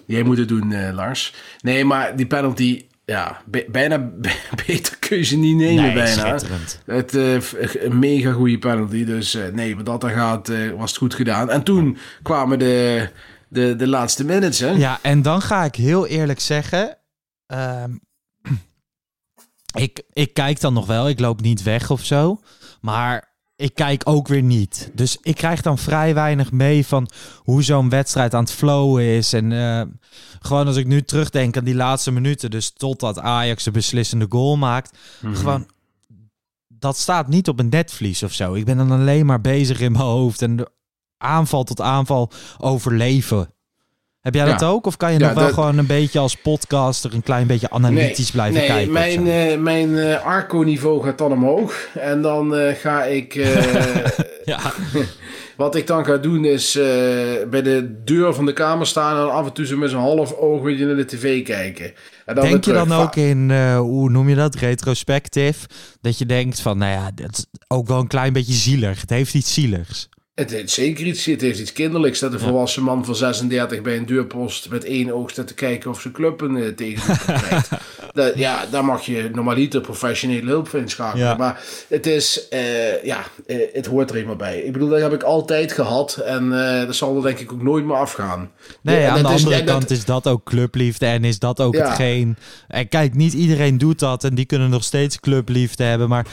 [0.06, 1.34] Jij moet het doen, eh, Lars.
[1.62, 4.36] Nee, maar die penalty, ja, bijna be-
[4.68, 6.40] beter kun je ze niet nemen, Nee, bijna.
[6.86, 7.12] Het,
[7.44, 9.06] f- een mega goede penalty.
[9.06, 11.50] Dus eh, nee, wat dat er gaat, was het goed gedaan.
[11.50, 13.10] En toen kwamen de,
[13.54, 14.70] de, de laatste minutes, hè?
[14.70, 16.98] Ja, en dan ga ik heel eerlijk zeggen.
[17.46, 17.92] ehm,
[19.76, 21.10] ik, ik kijk dan nog wel.
[21.10, 22.40] Ik loop niet weg of zo.
[22.82, 24.92] Maar ik kijk ook weer niet.
[24.94, 29.34] Dus ik krijg dan vrij weinig mee van hoe zo'n wedstrijd aan het flowen is.
[29.34, 29.82] En eh,
[30.40, 32.52] gewoon als ik nu terugdenk aan die laatste minuten.
[32.52, 34.98] Dus totdat Ajax de beslissende goal maakt.
[35.34, 35.68] Gewoon,
[36.68, 38.54] dat staat niet op een netvlies of zo.
[38.54, 40.42] Ik ben dan alleen maar bezig in mijn hoofd.
[40.42, 40.68] En
[41.24, 43.52] aanval tot aanval overleven.
[44.22, 44.68] Heb jij dat Ja.
[44.68, 44.86] ook?
[44.86, 47.70] Of kan je Ja, nog wel dat- gewoon een beetje als podcaster een klein beetje
[47.70, 48.92] analytisch blijven nee, kijken?
[48.92, 51.88] Mijn, eh, mijn eh, Arco-niveau gaat dan omhoog.
[52.00, 53.34] En dan eh, ga ik.
[54.46, 54.60] ja.
[55.58, 56.72] wat ik dan ga doen is
[57.50, 60.34] bij de deur van de kamer staan en af en toe zo met zo'n half
[60.34, 61.86] oog weet je, naar de tv kijken.
[62.26, 65.66] En dan Denk je weer dan ook in, hoe noem je dat, retrospectief?
[66.02, 69.02] Dat je denkt van, nou ja, dat is ook wel een klein beetje zielig.
[69.02, 70.10] Het heeft iets zieligs.
[70.34, 73.98] Het heeft zeker iets, het heeft iets kinderlijks dat een volwassen man van 36 bij
[73.98, 77.70] een deurpost met één oog staat te kijken of zijn club een uh, tegendoelpunt krijgt.
[78.14, 81.26] Dat, ja, daar mag je normaliter professionele hulp voor inschakelen.
[81.26, 81.36] Ja.
[81.36, 84.60] Maar het is, eh, ja, eh, het hoort er eenmaal bij.
[84.62, 87.62] Ik bedoel, dat heb ik altijd gehad en eh, dat zal er denk ik ook
[87.64, 88.52] nooit meer afgaan.
[88.82, 91.76] Nee, aan de is- andere dat- kant is dat ook clubliefde en is dat ook
[91.76, 91.86] Ja.
[91.88, 92.38] hetgeen...
[92.68, 96.10] En kijk, niet iedereen doet dat en die kunnen nog steeds clubliefde hebben.
[96.10, 96.26] Maar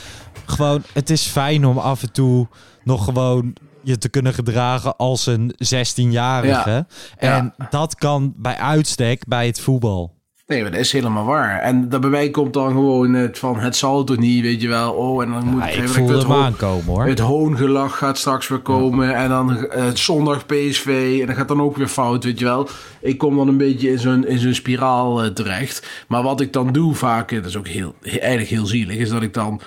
[0.47, 2.49] gewoon, het is fijn om af en toe
[2.85, 6.71] nog gewoon je te kunnen gedragen als een 16-jarige.
[6.71, 6.87] Ja.
[7.17, 10.19] En dat kan bij uitstek bij het voetbal.
[10.51, 11.61] Nee, maar dat is helemaal waar.
[11.61, 14.69] En dat bij mij komt dan gewoon het van het zal toch niet, weet je
[14.69, 14.93] wel.
[14.93, 17.07] Oh, en dan moet Ja, ik ik voelde het hem aankomen hoor.
[17.07, 19.15] Het hoongelach gaat straks weer komen.
[19.15, 21.19] En dan eh, zondag PSV.
[21.21, 22.69] En dat gaat dan ook weer fout, weet je wel.
[23.01, 26.05] Ik kom dan een beetje in zo'n, in zo'n spiraal eh, terecht.
[26.09, 29.09] Maar wat ik dan doe vaak, eh, dat is ook heel, eigenlijk heel zielig, is
[29.09, 29.61] dat ik dan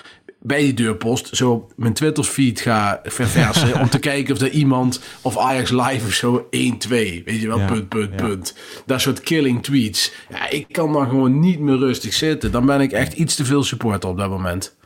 [0.46, 3.74] bij die deurpost zo op mijn Twitter feed ga verversen.
[3.80, 6.48] om te kijken of er iemand of Ajax live of zo 1-2.
[6.88, 8.16] Weet je wel, Ja, punt, punt, ja.
[8.16, 8.54] punt.
[8.86, 10.12] Dat soort killing tweets.
[10.30, 12.52] Ja, ik kan dan gewoon niet meer rustig zitten.
[12.52, 14.76] Dan ben ik echt iets te veel supporter op dat moment.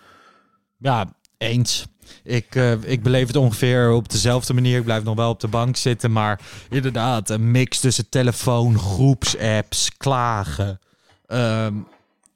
[0.79, 1.87] Ja, eens.
[2.25, 4.79] Ik, eh, ik beleef het ongeveer op dezelfde manier.
[4.79, 6.13] Ik blijf nog wel op de bank zitten.
[6.13, 6.41] Maar
[6.71, 10.81] inderdaad, een mix tussen telefoon, groepsapps, klagen.
[11.27, 11.75] ehm,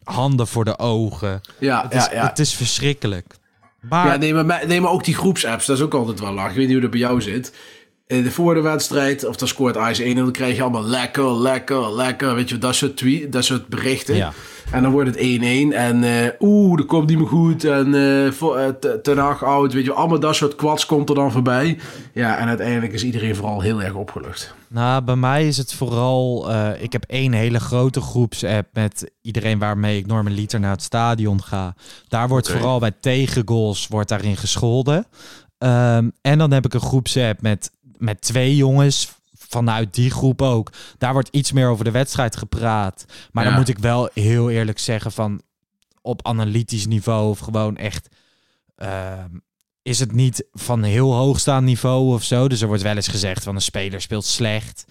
[0.05, 1.41] handen voor de ogen.
[1.59, 2.27] Ja, Het is, ja, ja.
[2.29, 3.35] Het is verschrikkelijk.
[3.81, 6.49] Maar Ja, nee maar, nee, maar ook die groepsapps, dat is ook altijd wel lach.
[6.51, 7.55] Ik weet niet hoe dat bij jou zit.
[8.07, 11.41] Eh, de voor de wedstrijd, of dan scoort Ajax 1 dan krijg je allemaal lekker,
[11.41, 12.35] lekker, lekker.
[12.35, 14.15] Weet je, dat soort, tweet, dat soort berichten.
[14.17, 14.33] Ja.
[14.71, 17.65] En dan wordt het 1-1 en eh, oeh, dat komt niet meer goed.
[17.65, 17.91] En
[18.81, 21.79] te- ten Hag oud, weet je, allemaal dat soort kwads komt er dan voorbij.
[22.15, 24.55] Ja, en uiteindelijk is iedereen vooral heel erg opgelucht.
[24.69, 26.51] Nou, bij mij is het vooral.
[26.81, 31.75] ik heb één hele grote groepsapp met iedereen waarmee ik normaliter naar het stadion ga.
[32.09, 35.07] Daar wordt vooral bij tegengoals wordt daarin gescholden.
[35.59, 37.71] Ehm, en dan heb ik een groepsapp met,
[38.03, 39.13] met twee jongens.
[39.49, 40.73] Vanuit die groep ook.
[40.99, 43.05] Daar wordt iets meer over de wedstrijd gepraat.
[43.33, 45.41] Maar dan moet ik wel heel eerlijk zeggen van
[46.03, 48.09] op analytisch niveau of gewoon echt
[48.77, 49.29] ehm,
[49.83, 52.49] is het niet van heel hoogstaand niveau of zo.
[52.49, 54.85] Dus er wordt wel eens gezegd van een speler speelt slecht.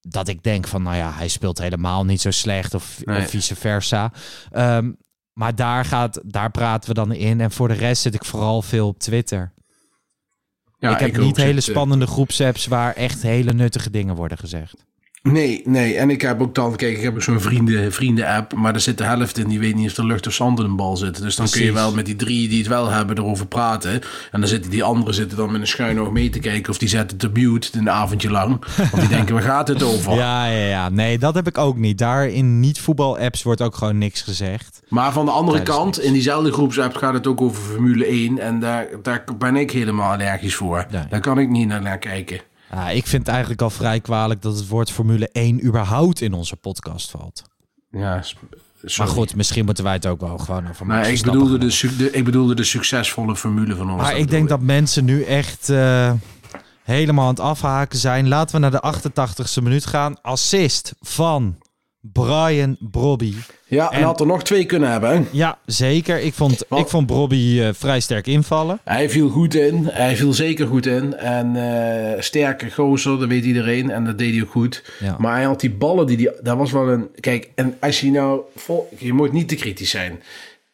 [0.00, 3.18] Dat ik denk van, nou ja, hij speelt helemaal niet zo slecht of, Nee.
[3.22, 4.12] of vice versa.
[4.50, 4.92] Ehm,
[5.32, 7.40] maar daar, gaat, daar praten we dan in.
[7.40, 9.52] En voor de rest zit ik vooral veel op Twitter.
[10.78, 14.38] Ja, ik heb niet hele zit, eh, spannende groepsapps waar echt hele nuttige dingen worden
[14.38, 14.86] gezegd.
[15.22, 15.96] Nee, nee.
[15.96, 18.98] En ik heb ook dan, kijk, ik heb ook zo'n vrienden, vrienden-app, maar er zit
[18.98, 21.22] de helft in die weet niet of er lucht of zand in een bal zit.
[21.22, 23.92] Dus dan kun je wel met die drie die het wel hebben erover praten.
[24.30, 26.78] En dan zitten die anderen zitten dan met een schuin oog mee te kijken of
[26.78, 28.64] die zetten te mute een avondje lang.
[28.76, 30.16] Want die denken, waar gaat het over?
[30.18, 30.88] Ja, ja, ja.
[30.88, 31.98] Nee, dat heb ik ook niet.
[31.98, 34.80] Daar in niet-voetbal-apps wordt ook gewoon niks gezegd.
[34.88, 36.06] Maar van de andere kant, niks.
[36.06, 38.38] in diezelfde groepsapp gaat het ook over Formule 1.
[38.38, 40.86] En daar, daar ben ik helemaal allergisch voor.
[40.90, 41.06] Ja.
[41.10, 42.40] Daar kan ik niet naar, naar kijken.
[42.70, 46.32] Ja, ik vind het eigenlijk al vrij kwalijk dat het woord Formule 1 überhaupt in
[46.32, 47.42] onze podcast valt.
[47.90, 48.24] Ja,
[48.96, 52.10] Maar goed, misschien moeten wij het ook wel gewoon over Maar Max ik bedoelde, de,
[52.10, 54.02] ik bedoelde de succesvolle formule van ons.
[54.02, 56.12] Maar ik denk dat mensen nu echt eh,
[56.82, 58.28] helemaal aan het afhaken zijn.
[58.28, 60.20] Laten we naar de 88ste minuut gaan.
[60.22, 61.56] Assist van
[62.00, 63.34] Brian Brobby.
[63.66, 65.10] Ja, en, en- had er nog twee kunnen hebben.
[65.10, 65.22] hè?
[65.32, 66.20] Ja, zeker.
[66.20, 66.78] Ik vond, Wat?
[66.80, 68.80] ik vond Brobby eh, vrij sterk invallen.
[68.84, 69.86] Hij viel goed in.
[69.86, 71.16] Hij viel zeker goed in.
[71.16, 73.90] En eh sterke gozer, dat weet iedereen.
[73.90, 74.84] En dat deed hij ook goed.
[75.00, 75.16] Ja.
[75.18, 77.08] Maar hij had die ballen, die, die, dat was wel een...
[77.20, 78.40] Kijk, en als je nou...
[78.56, 80.22] Vol, je moet niet te kritisch zijn.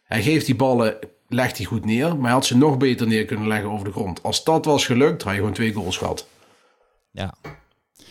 [0.05, 0.97] Hij geeft die ballen
[1.29, 2.09] legt hij goed neer.
[2.09, 4.23] Maar hij had ze nog beter neer kunnen leggen over de grond.
[4.23, 6.27] Als dat was gelukt, had je gewoon twee goals gehad.
[7.11, 7.35] Ja.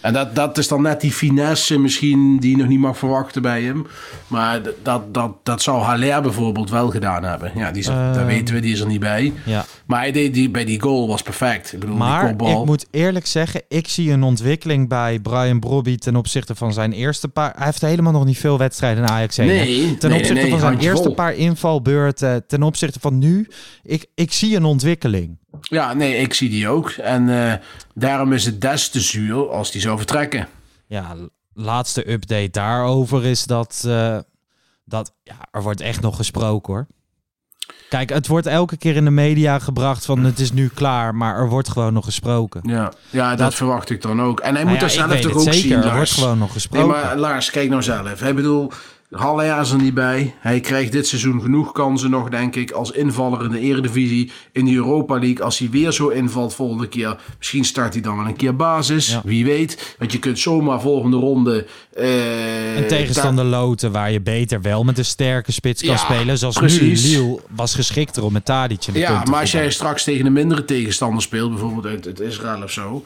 [0.02, 3.42] En dat, dat is dan net die finesse misschien die je nog niet mag verwachten
[3.42, 3.88] bij hem.
[4.28, 7.52] Maar dat, dat, dat zou Haller bijvoorbeeld wel gedaan hebben.
[7.56, 8.26] Ja, die is dat Ehm.
[8.26, 9.34] weten we, die is er niet bij.
[9.46, 9.66] Ja.
[9.86, 11.74] Maar hij deed die, bij die goal was perfect.
[11.74, 12.60] Ik bedoel, die Maar kopbal.
[12.60, 16.92] ik moet eerlijk zeggen, ik zie een ontwikkeling bij Brian Brobby ten opzichte van zijn
[16.92, 17.54] eerste paar.
[17.56, 19.48] Hij heeft helemaal nog niet veel wedstrijden in Ajax heen.
[19.48, 23.48] Nee, ten nee, opzichte nee, van zijn eerste paar invalbeurten, ten opzichte van nu.
[23.84, 25.38] Ik, ik zie een ontwikkeling.
[25.62, 26.90] Ja, nee, ik zie die ook.
[26.90, 27.54] En eh,
[27.94, 30.48] daarom is het des te zuur als die zou vertrekken.
[30.88, 31.16] Ja,
[31.54, 34.18] laatste update daarover is dat, eh,
[34.86, 36.88] dat ja, er wordt echt nog gesproken hoor.
[37.94, 41.36] Kijk, het wordt elke keer in de media gebracht van het is nu klaar, maar
[41.38, 42.62] er wordt gewoon nog gesproken.
[42.66, 44.40] Ja, ja dat, Dat- verwacht ik dan ook.
[44.40, 46.48] En hij Nou moet ja, ik zelf toch ook zeker, zien, er wordt gewoon nog
[46.48, 46.88] Nee, gesproken.
[46.88, 48.22] maar Lars, kijk nou zelf.
[48.22, 48.72] Ik bedoel,
[49.14, 50.36] Haller is er niet bij.
[50.40, 54.66] Hij krijgt dit seizoen genoeg kansen nog, denk ik, als invaller in de Eredivisie, in
[54.66, 55.44] de Europa League.
[55.44, 59.10] Als hij weer zo invalt volgende keer, misschien start hij dan wel een keer basis.
[59.10, 59.22] Ja.
[59.24, 59.96] Wie weet.
[60.00, 61.66] Want je kunt zomaar volgende ronde...
[61.94, 66.38] eh, Een tegenstander loten waar je beter wel met een sterke spits kan Ja, spelen.
[66.38, 67.04] Zoals precies.
[67.04, 70.66] nu, Lille was geschikter om met Tadic Ja, maar als jij straks tegen een mindere
[70.66, 73.04] tegenstander speelt, bijvoorbeeld uit, uit Israël of zo,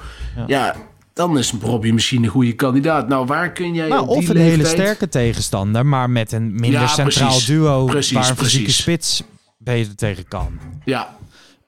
[0.47, 0.75] ja.
[1.17, 3.07] Dan is Robbie misschien een goede kandidaat.
[3.07, 6.51] Nou, waar kun jij Nou, op die of een hele sterke tegenstander, maar met een
[6.51, 7.45] minder Ja, centraal precies.
[7.45, 8.81] duo Precies, waar een fysieke precies.
[8.81, 9.23] spits
[9.57, 10.59] beter tegen kan.
[10.85, 11.15] Ja,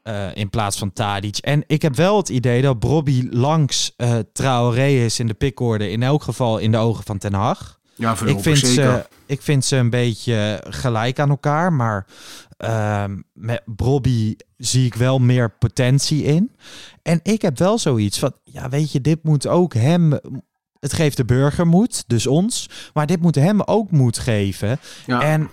[0.03, 1.37] eh, in plaats van Tadic.
[1.37, 5.89] En ik heb wel het idee dat Bobby langs eh Traoré is in de pickorde.
[5.91, 7.78] In elk geval in de ogen van Ten Hag.
[7.99, 8.73] Ja Ik voorlopig vind, zeker.
[8.73, 11.73] ze, ik vind ze een beetje gelijk aan elkaar.
[11.73, 12.05] Maar
[12.57, 16.55] ehm, met Bobby zie ik wel meer potentie in.
[17.01, 18.33] En ik heb wel zoiets van...
[18.43, 20.19] Ja, weet je, dit moet ook hem...
[20.79, 22.69] Het geeft de burger moed, dus ons.
[22.93, 24.79] Maar dit moet hem ook moed geven.
[25.05, 25.21] Ja.
[25.21, 25.49] En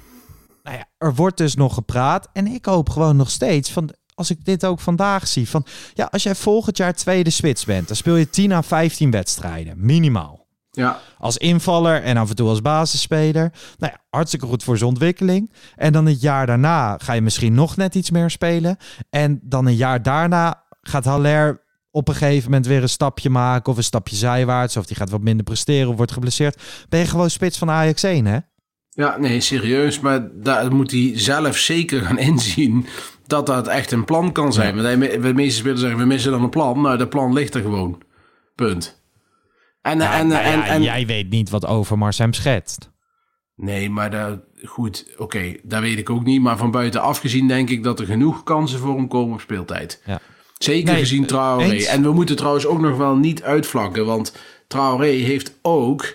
[0.63, 2.29] nou ja, er wordt dus nog gepraat.
[2.33, 3.91] En ik hoop gewoon nog steeds van...
[4.15, 5.49] Als ik dit ook vandaag zie.
[5.49, 7.87] Van, ja, als jij volgend jaar tweede spits bent...
[7.87, 9.75] dan speel je 10 à 15 wedstrijden.
[9.79, 10.46] Minimaal.
[10.77, 11.01] Ja.
[11.19, 13.53] Als invaller en af en toe als basisspeler.
[13.79, 15.53] Nou ja, hartstikke goed voor zijn ontwikkeling.
[15.77, 18.77] En dan het jaar daarna ga je misschien nog net iets meer spelen.
[19.11, 23.73] En dan een jaar daarna gaat Haller op een gegeven moment weer een stapje maken.
[23.73, 24.77] Of een stapje zijwaarts.
[24.77, 26.63] Of die gaat wat minder presteren of wordt geblesseerd.
[26.89, 28.39] Ben je gewoon spits van Ajax 1, hè?
[28.91, 30.01] Ja, nee, serieus.
[30.01, 32.87] Maar daar moet hij zelf zeker gaan inzien
[33.27, 34.75] dat dat echt een plan kan zijn.
[34.75, 36.81] Want hij, de meeste spelers zeggen, we missen dan een plan.
[36.81, 38.03] Nou, dat plan ligt er gewoon.
[38.55, 39.05] Punt.
[39.87, 42.91] En, Ja, en, nou en, ja, en, jij weet niet wat Overmars hem schetst.
[43.57, 46.41] Nee, maar daar, goed, oké, dat weet ik ook niet.
[46.41, 50.03] Maar van buitenaf gezien denk ik dat er genoeg kansen voor hem komen op speeltijd.
[50.07, 50.21] Ja.
[50.59, 51.71] Zeker Nee, gezien Traoré.
[51.71, 51.85] eens.
[51.85, 54.07] En we moeten trouwens ook nog wel niet uitvlakken.
[54.07, 54.37] Want
[54.69, 56.15] Traoré heeft ook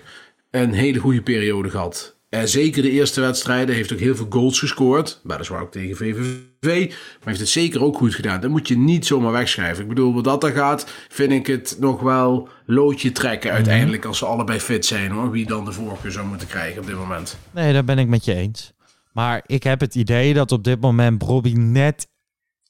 [0.50, 2.16] een hele goede periode gehad.
[2.32, 5.20] En zeker de eerste wedstrijden heeft ook heel veel goals gescoord.
[5.22, 6.88] Weliswaar ook tegen VVV.
[6.88, 8.40] Maar heeft het zeker ook goed gedaan.
[8.40, 9.82] Dat moet je niet zomaar wegschrijven.
[9.82, 13.56] Ik bedoel, wat dat er gaat, vind ik het nog wel loodje trekken Mhm.
[13.58, 14.04] uiteindelijk.
[14.04, 15.30] Als ze allebei fit zijn hoor.
[15.30, 17.38] Wie dan de voorkeur zou moeten krijgen op dit moment.
[17.50, 18.72] Nee, daar ben ik met je eens.
[19.12, 22.08] Maar ik heb het idee dat op dit moment Bobby net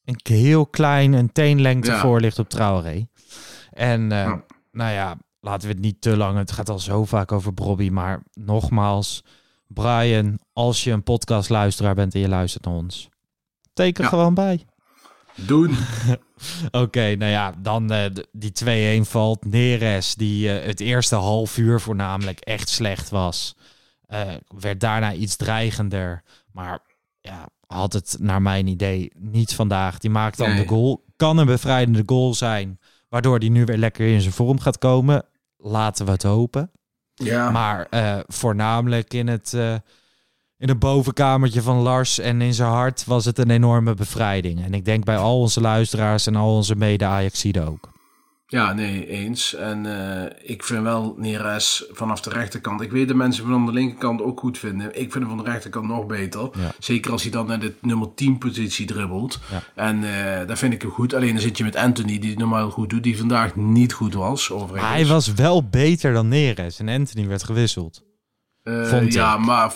[0.04, 2.00] een heel klein, een teenlengte Ja.
[2.00, 3.06] voor ligt op Traoré.
[3.70, 4.44] En eh, Ja.
[4.72, 6.38] nou ja, laten we het niet te lang.
[6.38, 7.88] Het gaat al zo vaak over Bobby.
[7.88, 9.24] Maar nogmaals,
[9.74, 13.08] Brian, als je een podcastluisteraar bent en je luistert naar ons,
[13.72, 14.08] teken Ja.
[14.08, 14.64] gewoon bij.
[15.34, 15.76] Doen.
[16.70, 19.44] Oké, nou ja, dan eh, die 2-1 valt.
[19.44, 23.56] Neres, die eh, het eerste half uur voornamelijk echt slecht was.
[24.06, 24.20] eh,
[24.60, 26.22] werd daarna iets dreigender.
[26.52, 26.80] Maar
[27.20, 29.98] ja, had het naar mijn idee niet vandaag.
[29.98, 30.62] Die maakt dan Nee.
[30.62, 31.04] de goal.
[31.16, 32.78] Kan een bevrijdende goal zijn.
[33.08, 35.24] Waardoor die nu weer lekker in zijn vorm gaat komen.
[35.56, 36.70] Laten we het hopen.
[37.14, 37.50] Ja.
[37.50, 39.74] Maar eh, voornamelijk in het, eh,
[40.58, 44.64] in het bovenkamertje van Lars en in zijn hart was het een enorme bevrijding.
[44.64, 47.91] En ik denk bij al onze luisteraars en al onze mede-Ajaxiden ook.
[48.52, 49.54] Ja, nee, eens.
[49.54, 52.80] En eh, ik vind wel Neres vanaf de rechterkant.
[52.80, 54.86] Ik weet de mensen van de linkerkant ook goed vinden.
[54.86, 56.40] Ik vind hem van de rechterkant nog beter.
[56.40, 56.72] Ja.
[56.78, 59.40] Zeker als hij dan naar de nummer 10 positie dribbelt.
[59.50, 59.62] Ja.
[59.74, 61.14] En eh daar vind ik hem goed.
[61.14, 64.14] Alleen dan zit je met Anthony, die het normaal goed doet, die vandaag niet goed
[64.14, 64.50] was.
[64.50, 64.82] Overigens.
[64.82, 68.02] Maar hij was wel beter dan Neres en Anthony werd gewisseld.
[68.64, 69.72] Vond ja, maar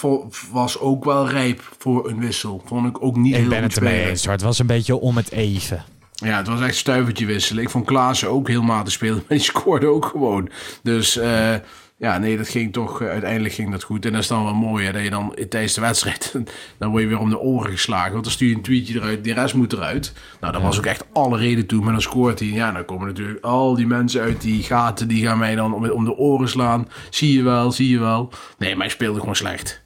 [0.52, 2.62] was ook wel rijp voor een wissel.
[2.64, 4.32] Vond ik ook niet Ik heel ben het ermee eens hoor.
[4.32, 5.84] Het was een beetje om het even.
[6.24, 7.62] Ja, het was echt stuivertje wisselen.
[7.62, 10.48] Ik vond Klaassen ook heel matig spelen, maar die scoorde ook gewoon.
[10.83, 11.55] Dus eh,
[11.98, 14.05] ja, nee, dat ging toch, eh, uiteindelijk ging dat goed.
[14.05, 16.35] En dat is dan wel mooi, hè, dat je dan tijdens de wedstrijd,
[16.79, 18.12] dan word je weer om de oren geslagen.
[18.12, 20.12] Want dan stuur je een tweetje eruit, die rest moet eruit.
[20.40, 22.48] Nou, dat was ook echt alle reden toe, maar dan scoort hij.
[22.48, 25.90] Ja, dan komen natuurlijk al die mensen uit die gaten, die gaan mij dan om,
[25.90, 26.88] om de oren slaan.
[27.11, 28.33] Zie je wel, zie je wel.
[28.59, 29.85] Nee, maar hij speelde gewoon slecht.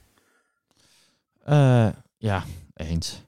[1.45, 2.43] Eh, ja,
[2.75, 3.21] eens.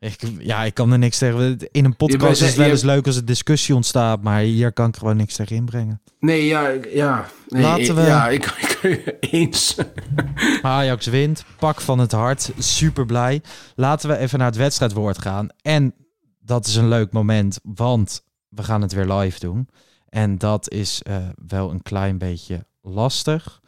[0.00, 1.56] Ik, ja, ik kan er niks tegen.
[1.70, 4.88] In een podcast is het wel eens leuk als er discussie ontstaat, maar hier kan
[4.88, 6.02] ik gewoon niks tegen inbrengen.
[6.20, 7.26] Nee, ja, ja.
[7.48, 8.44] Nee, Laten we- Ja, ik,
[8.80, 9.76] ik eens.
[10.62, 13.42] Ajax wint, pak van het hart, super blij.
[13.74, 15.48] Laten we even naar het wedstrijdwoord gaan.
[15.62, 15.94] En
[16.40, 19.68] dat is een leuk moment, want we gaan het weer live doen.
[20.08, 21.16] En dat is eh,
[21.48, 23.60] wel een klein beetje lastig.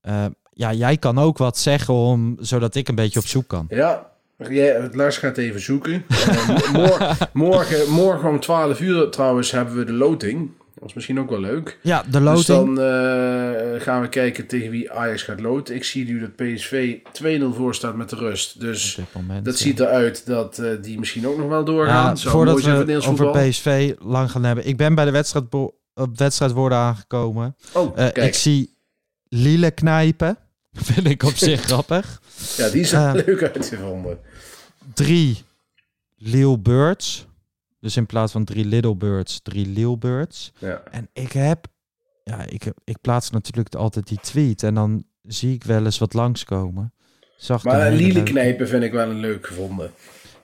[0.00, 3.66] Eh, ja, jij kan ook wat zeggen om, zodat ik een beetje op zoek kan.
[3.68, 4.12] Ja,
[4.50, 6.04] jij, Lars gaat even zoeken.
[6.08, 10.50] Eh, morgen, morgen, morgen om 12 uur trouwens hebben we de loting.
[10.74, 11.78] Dat is misschien ook wel leuk.
[11.82, 12.76] Ja, de Dus loting.
[12.76, 15.74] dan eh, gaan we kijken tegen wie Ajax gaat loten.
[15.74, 18.60] Ik zie nu dat PSV 2-0 voor staat met de rust.
[18.60, 19.64] Dus moment, dat ja.
[19.64, 22.16] ziet eruit dat eh, die misschien ook nog wel doorgaan.
[22.22, 23.30] Ja, voordat we het over.
[23.48, 24.66] PSV lang gaan hebben.
[24.66, 25.54] Ik ben bij de wedstrijd
[25.94, 27.56] op wedstrijdwoorden aangekomen.
[27.72, 28.16] Oh, Eh, kijk.
[28.16, 28.76] ik zie
[29.28, 30.38] Lille knijpen.
[30.92, 32.22] Vind ik op zich grappig.
[32.56, 34.18] Ja, die is Eh, leuk uitgevonden.
[34.94, 35.42] Drie
[36.16, 37.26] Lille Birds.
[37.80, 40.52] Dus in plaats van drie Little Birds, drie Lille Birds.
[40.58, 40.82] Ja.
[40.90, 41.66] En ik heb...
[42.24, 44.62] Ja, ik, heb- ik plaats natuurlijk altijd die tweet.
[44.62, 46.92] En dan zie ik wel eens wat langskomen.
[47.36, 47.90] Zag Maar
[48.22, 49.90] knijpen vind ik wel een leuk gevonden.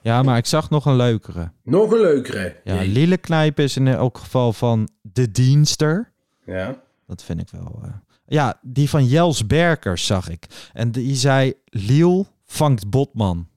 [0.03, 1.53] Ja, maar ik zag nog een leukere.
[1.63, 2.57] Nog een leukere.
[2.65, 2.89] Ja, Jee.
[2.89, 6.13] Lille knijpen is in elk geval van de dienster.
[6.47, 6.83] Ja.
[7.07, 7.81] Dat vind ik wel.
[7.85, 7.91] eh.
[8.31, 10.47] Ja, die van Jels Berkers zag ik.
[10.73, 13.49] En die zei: Liel vangt Botman.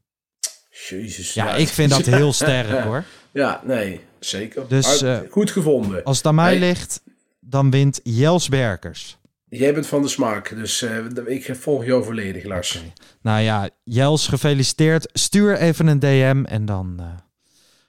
[0.89, 1.33] Jezus.
[1.33, 3.03] Ja, ik vind dat heel sterk hoor.
[3.31, 4.67] Ja, nee, zeker.
[4.67, 6.03] Dus, eh, goed gevonden.
[6.03, 6.59] Als het aan mij Hey.
[6.59, 7.01] ligt,
[7.39, 9.17] dan wint Jels Berkers.
[9.49, 12.83] Jij bent van de smaak, dus eh, ik volg jou volledig, Lars.
[13.21, 15.09] Nou ja, Jels, gefeliciteerd.
[15.13, 17.05] Stuur even een DM en dan eh,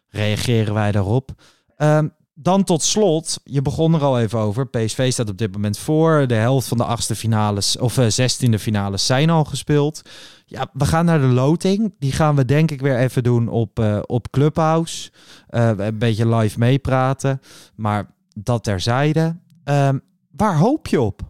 [0.08, 1.30] reageren wij daarop.
[1.76, 4.68] Ehm, dan tot slot, je begon er al even over.
[4.68, 6.26] PSV staat op dit moment voor.
[6.26, 10.02] De helft van de achtste finales of eh, zestiende finales zijn al gespeeld.
[10.46, 11.94] Ja, we gaan naar de loting.
[11.98, 15.10] Die gaan we denk ik weer even doen op, eh, op Clubhouse.
[15.48, 17.40] Eh, een beetje live meepraten.
[17.74, 19.36] Maar dat terzijde.
[19.64, 19.98] Ehm,
[20.36, 21.20] waar hoop je op?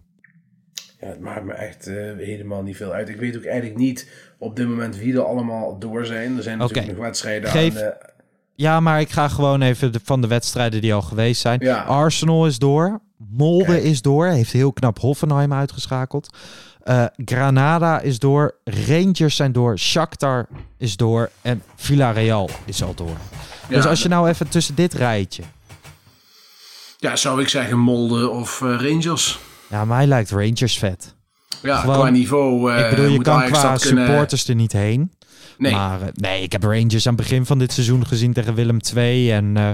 [1.01, 1.85] Ja, het maakt me echt
[2.17, 3.09] helemaal niet veel uit.
[3.09, 6.37] Ik weet ook eigenlijk niet op dit moment wie er allemaal door zijn.
[6.37, 6.97] Er zijn natuurlijk Oké.
[6.97, 7.93] nog wedstrijden Geef- aan...
[8.57, 11.59] eh, Ja, maar ik ga gewoon even de, van de wedstrijden die al geweest zijn.
[11.63, 11.83] Ja.
[11.83, 13.01] Arsenal is door.
[13.31, 14.27] Molde is door.
[14.27, 16.37] Heeft heel knap Hoffenheim uitgeschakeld.
[16.83, 18.55] Eh, Granada is door.
[18.65, 19.79] Rangers zijn door.
[19.79, 20.47] Shakhtar
[20.79, 21.31] is door.
[21.43, 23.17] En Villarreal is al door.
[23.69, 25.43] ja, dus als je nou even tussen dit rijtje...
[26.99, 29.39] Ja, zou ik zeggen Molde of eh, Rangers.
[29.69, 31.15] Ja, mij lijkt Rangers vet.
[31.63, 34.73] Ja, Gewoon- qua niveau eh ik bedoel, je moet kan qua kunnen- supporters er niet
[34.73, 35.13] heen.
[35.59, 38.55] Nee, Maar eh, nee, ik heb Rangers aan het begin van dit seizoen gezien tegen
[38.55, 39.33] Willem II.
[39.33, 39.71] En, eh,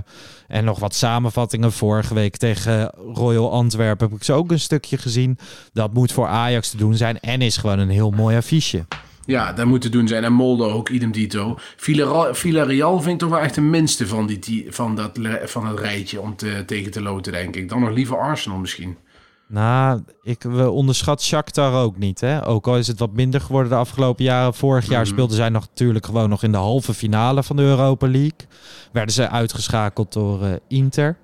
[0.48, 1.72] en nog wat samenvattingen.
[1.72, 5.38] Vorige week tegen Royal Antwerpen heb ik ze ook een stukje gezien.
[5.72, 7.20] Dat moet voor Ajax te doen zijn.
[7.20, 8.84] En is gewoon een heel mooi affiche.
[9.26, 10.24] ja, dat moet te doen zijn.
[10.24, 11.58] En Molde ook, idem dito.
[12.32, 16.20] Villarreal, vind ik toch wel echt de minste van, die, van, dat, van het rijtje
[16.20, 17.68] om te, tegen te loten, denk ik.
[17.68, 18.96] Dan nog liever Arsenal misschien.
[19.52, 22.20] Nou, ik we onderschat Shakhtar ook niet.
[22.20, 22.46] Hè?
[22.46, 24.54] Ook al is het wat minder geworden de afgelopen jaren.
[24.54, 25.10] Vorig jaar Mhm.
[25.10, 28.38] speelden zij nog, natuurlijk gewoon nog in de halve finale van de Europa League.
[28.92, 31.16] Werden ze uitgeschakeld door eh, Inter.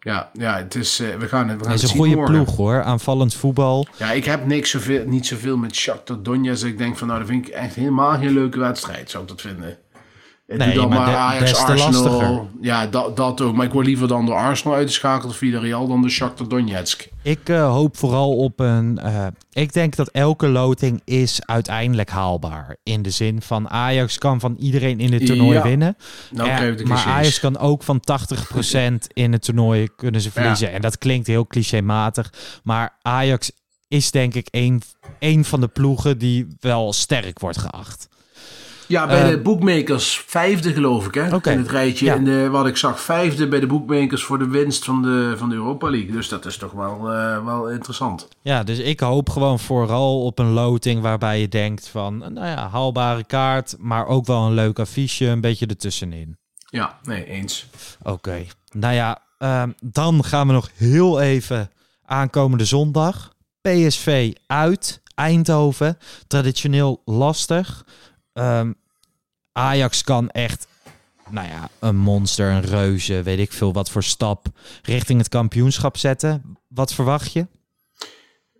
[0.00, 2.56] Ja, ja het is, eh, we gaan we gaan Het is het een goede ploeg
[2.56, 2.82] hoor.
[2.82, 3.86] Aanvallend voetbal.
[3.98, 6.64] Ja, ik heb niks zoveel, niet zoveel met Shakhtar Donetsk.
[6.66, 9.40] Ik denk van, nou, dat vind ik echt helemaal geen leuke wedstrijd, zou ik dat
[9.40, 9.78] vinden.
[10.46, 11.92] Het Nee, dan maar maar de- Ajax, Arsenal.
[11.92, 12.42] lastiger.
[12.60, 13.54] Ja, dat, dat ook.
[13.54, 17.08] Maar ik word liever dan door Arsenal uitgeschakeld of Villarreal dan door Shakhtar Donetsk.
[17.22, 18.98] Ik eh, hoop vooral op een.
[18.98, 22.76] eh, ik denk dat elke loting is uiteindelijk haalbaar.
[22.82, 25.62] In de zin van Ajax kan van iedereen in het toernooi Ja.
[25.62, 25.96] winnen.
[26.30, 27.04] Nou de maar clichés.
[27.04, 30.72] Ajax kan ook van 80% in het toernooi kunnen ze verliezen.
[30.72, 32.32] En dat klinkt heel clichématig.
[32.62, 33.50] Maar Ajax
[33.88, 34.82] is denk ik een,
[35.18, 38.08] een van de ploegen die wel sterk wordt geacht.
[38.88, 41.24] Ja, bij de bookmakers vijfde geloof ik, hè?
[41.24, 42.04] In het rijtje.
[42.04, 42.14] Ja.
[42.14, 45.48] In de, wat ik zag, vijfde bij de bookmakers voor de winst van de, van
[45.48, 46.10] de Europa League.
[46.10, 48.28] Dus dat is toch wel, eh, wel interessant.
[48.42, 52.68] Ja, dus ik hoop gewoon vooral op een loting waarbij je denkt van, nou ja,
[52.68, 56.36] haalbare kaart, maar ook wel een leuk affiche, een beetje ertussenin.
[56.70, 57.66] Ja, nee, eens.
[58.02, 58.44] Oké.
[58.72, 61.70] Nou ja, ehm, dan gaan we nog heel even
[62.04, 63.32] aankomende zondag.
[63.60, 65.98] PSV uit Eindhoven.
[66.26, 67.84] Traditioneel lastig.
[68.34, 68.72] Ehm,
[69.52, 70.66] Ajax kan echt,
[71.30, 74.46] nou ja, een monster, een reuze, weet ik veel wat voor stap
[74.82, 76.56] richting het kampioenschap zetten.
[76.68, 77.46] Wat verwacht je?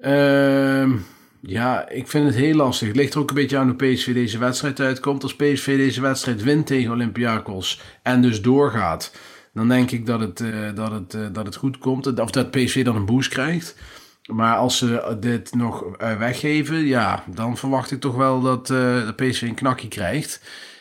[0.01, 0.97] Ehm,
[1.41, 2.89] ja, ik vind het heel lastig.
[2.89, 5.23] Het ligt er ook een beetje aan hoe PSV deze wedstrijd uitkomt.
[5.23, 9.13] Als PSV deze wedstrijd wint tegen Olympiakos en dus doorgaat,
[9.53, 12.21] dan denk ik dat het, eh, dat het, eh, dat het goed komt.
[12.21, 13.77] Of dat PSV dan een boost krijgt.
[14.31, 18.77] Maar als ze dit nog uh, weggeven, ja, dan verwacht ik toch wel dat uh,
[19.07, 20.41] de PSV een knakje krijgt.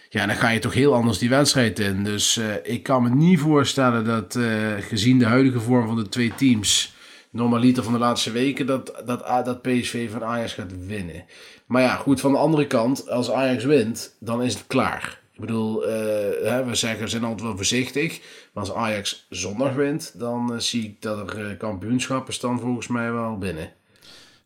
[0.09, 2.03] Ja, dan ga je toch heel anders die wedstrijd in.
[2.03, 4.39] Dus uh, ik kan me niet voorstellen dat
[4.79, 6.93] gezien de huidige vorm van de twee teams,
[7.29, 11.25] normaliter van de laatste weken, dat, dat, dat PSV van Ajax gaat winnen.
[11.65, 15.21] Maar ja, goed, van de andere kant, als Ajax wint, dan is het klaar.
[15.33, 18.21] Ik bedoel, hè, we zeggen, we zijn altijd wel voorzichtig.
[18.53, 23.37] Maar als Ajax zondag wint, dan zie ik dat er kampioenschappen staan volgens mij wel
[23.37, 23.71] binnen.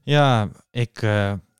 [0.04, 1.02] Ja, ik,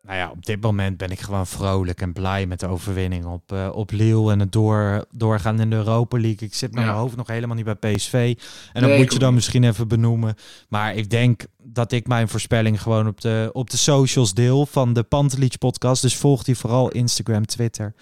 [0.08, 3.52] nou ja, op dit moment ben ik gewoon vrolijk en blij met de overwinning op,
[3.52, 6.48] uh, op Lille en het door, doorgaan in de Europa League.
[6.48, 6.86] Ik zit met ja.
[6.86, 8.36] mijn hoofd nog helemaal niet bij PSV.
[8.74, 10.36] En dat nee, moet je dan misschien even benoemen.
[10.70, 14.94] Maar ik denk dat ik mijn voorspelling gewoon op de, op de socials deel van
[14.94, 16.02] de Pantelich podcast.
[16.02, 17.94] Dus volg die vooral Instagram, Twitter.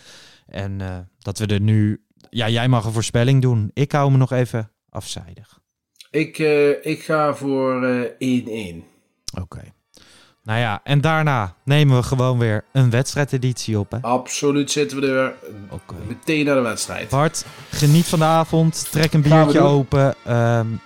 [0.46, 3.72] En uh, dat we er nu ja, jij mag een voorspelling doen.
[3.74, 5.60] Ik hou me nog even afzijdig.
[6.12, 8.18] Ik, uh, ik ga voor 1-1.
[8.18, 8.76] Uh,
[9.34, 9.42] Oké.
[9.42, 9.74] Okay.
[10.44, 13.92] Nou ja, en daarna nemen we gewoon weer een wedstrijdeditie op.
[13.92, 14.02] Hè?
[14.02, 15.36] Absoluut zitten we er
[15.70, 16.06] okay.
[16.08, 17.10] meteen naar de wedstrijd.
[17.10, 18.92] Bart, geniet van de avond.
[18.92, 20.16] Trek een biertje open.
[20.28, 20.80] Um,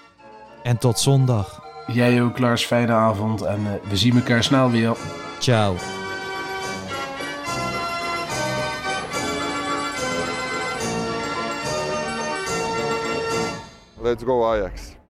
[0.63, 1.63] en tot zondag.
[1.87, 2.65] Jij ook, Lars.
[2.65, 3.41] Fijne avond.
[3.41, 4.95] En uh, we zien elkaar snel weer.
[5.39, 5.75] Ciao.
[14.01, 14.88] Let's go Ajax.